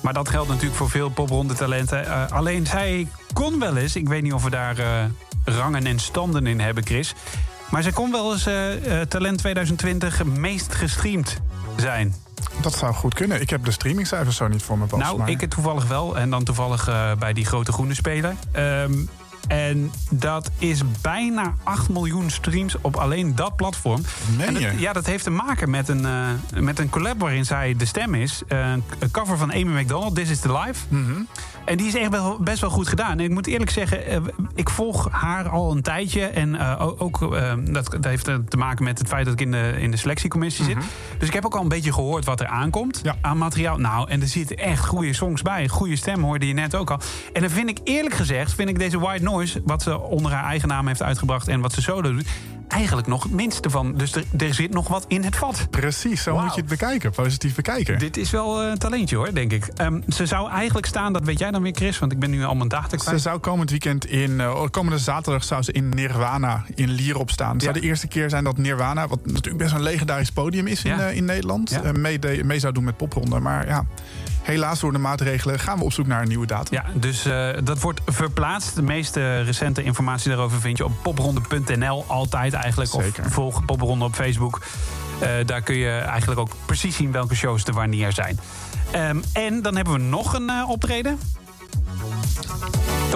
Maar 0.07 0.15
dat 0.15 0.29
geldt 0.29 0.49
natuurlijk 0.49 0.77
voor 0.77 0.91
veel 0.91 1.09
popronde 1.09 1.55
talenten. 1.55 2.07
Eh, 2.07 2.31
alleen 2.31 2.67
zij 2.67 3.09
kon 3.33 3.59
wel 3.59 3.77
eens, 3.77 3.97
ik 3.97 4.09
weet 4.09 4.23
niet 4.23 4.33
of 4.33 4.45
we 4.45 4.51
daar 4.51 4.79
eh, 4.79 4.87
rangen 5.45 5.87
en 5.87 5.99
standen 5.99 6.47
in 6.47 6.61
hebben, 6.61 6.85
Chris. 6.87 7.15
Maar 7.71 7.83
zij 7.83 7.93
kon 7.93 8.13
wel 8.13 8.33
eens 8.33 8.47
eh, 8.47 9.01
Talent 9.01 9.39
2020 9.39 10.25
meest 10.25 10.75
gestreamd 10.75 11.41
zijn. 11.77 12.15
Dat 12.61 12.75
zou 12.75 12.95
goed 12.95 13.15
kunnen. 13.15 13.41
Ik 13.41 13.51
heb 13.51 13.65
de 13.65 13.71
streamingcijfers 13.71 14.37
zo 14.37 14.49
niet 14.49 14.63
voor 14.63 14.79
me, 14.79 14.87
Bas. 14.87 15.01
Nou, 15.01 15.19
maar- 15.19 15.29
ik 15.29 15.41
het 15.41 15.51
toevallig 15.51 15.87
wel. 15.87 16.19
En 16.19 16.31
dan 16.31 16.45
toevallig 16.45 16.85
bij 17.19 17.33
die 17.33 17.45
grote 17.45 17.73
groene 17.73 17.95
speler. 17.95 18.35
Ehm, 18.53 18.93
en 19.49 19.90
dat 20.11 20.51
is 20.59 20.80
bijna 21.01 21.55
8 21.62 21.88
miljoen 21.88 22.30
streams 22.30 22.76
op 22.80 22.97
alleen 22.97 23.34
dat 23.34 23.57
platform. 23.57 24.03
Meen 24.36 24.53
dat- 24.55 24.62
ja, 24.78 24.92
dat 24.92 25.07
heeft 25.07 25.24
te 25.24 25.30
maken 25.30 25.70
met 25.70 25.88
een, 25.88 26.05
eh, 26.07 26.28
met 26.61 26.78
een 26.78 26.88
collab 26.90 27.20
waarin 27.20 27.44
zij 27.44 27.74
de 27.76 27.84
stem 27.84 28.14
is. 28.14 28.42
Eh, 28.49 28.72
een 28.99 29.11
cover 29.11 29.36
van 29.38 29.53
Amy 29.53 29.80
McDonald, 29.80 30.14
This 30.14 30.30
is 30.30 30.40
the 30.40 30.53
Life. 30.53 30.84
Mhm. 30.88 31.20
En 31.67 31.77
die 31.77 31.87
is 31.87 31.95
echt 31.95 32.11
wel, 32.11 32.39
best 32.41 32.61
wel 32.61 32.71
goed 32.71 32.89
gedaan. 32.89 33.11
En 33.19 33.25
ik 33.25 33.31
moet 33.31 33.47
eerlijk 33.47 33.71
zeggen, 33.71 34.07
eh, 34.07 34.21
ik 34.55 34.71
volg 34.71 35.09
haar 35.11 35.49
al 35.49 35.71
een 35.71 35.83
tijdje. 35.83 36.25
En 36.27 36.55
eh, 36.55 36.87
ook, 36.99 37.35
eh, 37.35 37.53
dat, 37.64 37.91
dat 37.91 38.05
heeft 38.05 38.29
eh, 38.29 38.35
te 38.49 38.57
maken 38.57 38.85
met 38.85 38.99
het 38.99 39.09
feit 39.09 39.25
dat 39.25 39.35
ik 39.35 39.41
in 39.41 39.51
de, 39.51 39.75
in 39.79 39.91
de 39.91 39.97
selectiecommissie 39.97 40.64
Mhm. 40.64 40.81
zit. 40.81 40.91
Dus 41.19 41.29
ik 41.29 41.35
heb 41.35 41.45
ook 41.45 41.55
al 41.55 41.62
een 41.62 41.69
beetje 41.69 41.93
gehoord 41.93 42.25
wat 42.25 42.41
er 42.41 42.47
aankomt 42.47 43.03
aan 43.21 43.39
materiaal. 43.39 43.79
Nou, 43.79 44.09
en 44.11 44.21
er 44.21 44.29
zitten 44.29 44.57
echt 44.57 44.87
goede 44.87 45.12
songs 45.12 45.43
bij. 45.43 45.69
Goede 45.69 45.97
stem 45.97 46.23
hoorde 46.23 46.47
je 46.47 46.55
net 46.55 46.75
ook 46.75 46.91
al. 46.91 46.99
En 47.33 47.41
dan 47.41 47.51
vind 47.51 47.69
ik 47.69 47.79
eerlijk 47.85 48.14
gezegd, 48.14 48.55
vind 48.55 48.69
ik 48.69 48.79
deze 48.79 48.99
White 48.99 49.23
Noise... 49.25 49.62
wat 49.64 49.83
ze 49.83 50.01
onder 50.01 50.33
haar 50.33 50.45
eigen 50.45 50.69
naam 50.69 50.87
heeft 50.87 51.03
uitgebracht 51.03 51.49
en 51.49 51.61
wat 51.61 51.73
ze 51.73 51.83
solo 51.83 52.12
doet... 52.12 52.27
eigenlijk 52.69 53.07
nog 53.07 53.23
het 53.23 53.33
minste 53.33 53.71
van. 53.71 53.95
Dus 53.97 54.14
er, 54.14 54.25
er 54.39 54.55
zit 54.55 54.71
nog 54.73 54.89
wat 54.89 55.05
in 55.09 55.25
het 55.25 55.37
vat. 55.37 55.67
Precies, 55.71 56.23
zo 56.23 56.39
moet 56.39 56.55
je 56.55 56.61
het 56.61 56.69
bekijken. 56.71 57.11
Positief 57.11 57.55
bekijken. 57.55 57.99
Dit 57.99 58.17
is 58.17 58.31
wel 58.31 58.62
eh, 58.62 58.71
een 58.71 58.79
talentje 58.79 59.17
hoor, 59.17 59.35
denk 59.35 59.53
ik. 59.53 59.67
Ehm, 59.67 60.01
ze 60.09 60.27
zou 60.27 60.51
eigenlijk 60.51 60.87
staan, 60.87 61.12
dat 61.12 61.25
weet 61.25 61.39
jij 61.39 61.51
dan 61.51 61.62
weer 61.62 61.75
Chris... 61.75 61.99
want 61.99 62.12
ik 62.12 62.19
ben 62.19 62.31
nu 62.31 62.45
al 62.45 62.55
mijn 62.55 62.69
data 62.69 62.89
Ze 62.89 62.97
kwijt. 63.05 63.21
zou 63.21 63.39
komend 63.39 63.71
weekend 63.71 64.07
in, 64.07 64.41
eh, 64.41 64.64
komende 64.71 64.99
zaterdag 64.99 65.45
zou 65.45 65.62
ze 65.62 65.73
in 65.73 65.89
Nirvana 65.89 66.64
in 66.75 66.91
Lierop 66.91 67.31
staan. 67.31 67.53
Het 67.53 67.62
zou 67.62 67.75
Ja. 67.75 67.81
de 67.81 67.87
eerste 67.87 68.07
keer 68.07 68.31
zijn 68.31 68.45
dat 68.45 68.57
Nirvana, 68.59 69.09
wat 69.09 69.27
natuurlijk 69.27 69.57
best 69.59 69.73
een 69.75 69.83
legendarisch 69.83 70.31
podium 70.31 70.67
is 70.67 70.85
in, 70.85 70.93
eh, 71.01 71.17
in 71.17 71.25
Nederland, 71.25 71.71
Ja. 71.71 71.93
mee, 71.93 72.19
de- 72.19 72.41
mee 72.45 72.59
zou 72.59 72.73
doen 72.73 72.85
met 72.85 72.97
popronde. 72.97 73.41
Maar 73.41 73.67
ja, 73.67 73.85
helaas 74.47 74.80
door 74.80 74.92
de 74.92 74.99
maatregelen 74.99 75.59
gaan 75.59 75.78
we 75.78 75.84
op 75.84 75.92
zoek 75.92 76.07
naar 76.07 76.22
een 76.22 76.28
nieuwe 76.28 76.47
datum. 76.47 76.74
Ja, 76.74 76.84
dus 76.94 77.24
eh, 77.24 77.51
dat 77.64 77.80
wordt 77.80 78.01
verplaatst. 78.07 78.74
De 78.74 78.82
meeste 78.82 79.40
recente 79.40 79.82
informatie 79.82 80.28
daarover 80.28 80.61
vind 80.61 80.76
je 80.76 80.84
op 80.84 80.92
popronde.nl. 81.03 82.05
Altijd 82.07 82.53
eigenlijk. 82.53 82.90
Zeker. 82.90 83.24
Of 83.24 83.32
volg 83.32 83.64
Popronde 83.64 84.05
op 84.05 84.14
Facebook. 84.14 84.62
Eh, 85.20 85.30
daar 85.47 85.61
kun 85.62 85.76
je 85.76 85.90
eigenlijk 85.90 86.40
ook 86.40 86.57
precies 86.66 86.97
zien 86.97 87.12
welke 87.12 87.34
shows 87.34 87.64
er 87.64 87.74
wanneer 87.74 88.12
zijn. 88.12 88.40
Ehm, 88.90 89.16
en 89.32 89.62
dan 89.62 89.76
hebben 89.76 89.94
we 89.94 90.01
nog 90.01 90.34
een 90.34 90.51
eh, 90.51 90.70
optreden. 90.70 91.18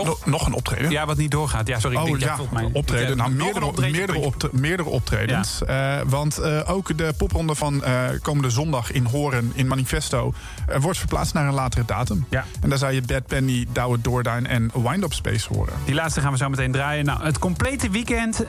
Nog, 0.04 0.26
nog 0.26 0.46
een 0.46 0.52
optreden? 0.52 0.90
Ja, 0.90 1.06
wat 1.06 1.16
niet 1.16 1.30
doorgaat. 1.30 1.66
Ja, 1.66 1.78
sorry. 1.80 1.96
ik 1.96 2.02
oh 2.02 2.08
denk, 2.08 2.20
ja, 2.20 2.36
vult 2.36 2.50
mij- 2.50 2.70
optreden. 2.72 3.16
Nou, 3.16 3.30
meerdere, 3.30 3.64
optreden, 3.64 3.96
meerdere, 3.96 4.18
optre- 4.18 4.48
meerdere 4.52 4.88
optredens. 4.88 5.64
Eh, 5.64 6.00
want 6.06 6.38
eh, 6.38 6.60
ook 6.66 6.98
de 6.98 7.12
popronde 7.16 7.54
van 7.54 7.84
eh, 7.84 8.04
komende 8.22 8.50
zondag 8.50 8.92
in 8.92 9.04
Horen 9.04 9.52
in 9.54 9.66
Manifesto... 9.66 10.32
wordt 10.80 10.98
verplaatst 10.98 11.34
naar 11.34 11.46
een 11.48 11.54
latere 11.54 11.84
datum. 11.84 12.26
Ja. 12.30 12.44
En 12.60 12.68
daar 12.68 12.78
zou 12.78 12.92
je 12.92 13.02
Bad 13.02 13.26
Penny, 13.26 13.66
Douwe 13.72 14.00
Doorduin 14.00 14.46
en 14.46 14.70
Wind 14.74 15.02
Up 15.04 15.12
Space 15.12 15.48
horen. 15.54 15.72
Die 15.84 15.94
laatste 15.94 16.20
gaan 16.20 16.32
we 16.32 16.38
zo 16.38 16.48
meteen 16.48 16.72
draaien. 16.72 17.04
Nou, 17.04 17.24
het 17.24 17.38
complete 17.38 17.90
weekend, 17.90 18.44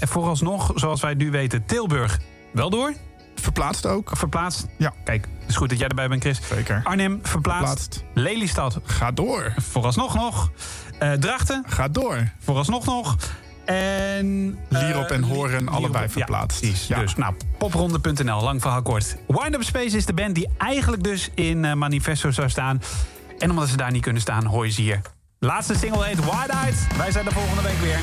vooralsnog, 0.00 0.72
zoals 0.74 1.00
wij 1.00 1.14
nu 1.14 1.30
weten, 1.30 1.64
Tilburg 1.66 2.18
wel 2.52 2.70
door. 2.70 2.92
Verplaatst 3.40 3.86
ook. 3.86 4.10
Verplaatst. 4.16 4.66
Ja. 4.76 4.92
Kijk, 5.04 5.28
het 5.40 5.48
is 5.48 5.56
goed 5.56 5.68
dat 5.68 5.78
jij 5.78 5.88
erbij 5.88 6.08
bent, 6.08 6.22
Chris. 6.22 6.40
Zeker. 6.54 6.80
Arnhem 6.84 7.18
verplaatst. 7.22 7.68
Verplaatst. 7.68 8.04
Lelystad. 8.14 8.78
Ga 8.84 9.10
door. 9.12 9.52
Vooralsnog 9.70 10.14
nog. 10.14 10.50
Eh, 10.98 11.12
Drachten. 11.12 11.64
Ga 11.66 11.88
door. 11.88 12.28
Vooralsnog 12.38 12.84
nog. 12.84 13.16
En... 13.64 14.58
eh, 14.68 14.82
Lierop 14.82 15.10
en 15.10 15.22
Horen 15.22 15.58
Lierop- 15.58 15.74
allebei 15.74 16.08
verplaatst. 16.08 16.86
Ja. 16.88 16.98
Dus, 17.00 17.14
nou, 17.16 17.34
popronde.nl, 17.58 18.42
lang 18.42 18.60
verhaal 18.60 18.82
kort. 18.82 19.16
Wind 19.26 19.54
Up 19.54 19.62
Space 19.62 19.96
is 19.96 20.06
de 20.06 20.12
band 20.12 20.34
die 20.34 20.48
eigenlijk 20.58 21.04
dus 21.04 21.30
in 21.34 21.64
eh, 21.64 21.72
Manifesto 21.72 22.30
zou 22.30 22.48
staan. 22.48 22.82
En 23.38 23.50
omdat 23.50 23.68
ze 23.68 23.76
daar 23.76 23.90
niet 23.90 24.02
kunnen 24.02 24.22
staan, 24.22 24.44
hoor 24.44 24.66
je 24.66 24.72
ze 24.72 24.80
hier. 24.80 25.00
Laatste 25.38 25.74
single 25.74 26.04
heet 26.04 26.18
Wide 26.24 26.52
Eyed. 26.64 26.86
Wij 26.96 27.10
zijn 27.10 27.24
de 27.24 27.30
volgende 27.30 27.62
week 27.62 27.78
weer. 27.80 27.98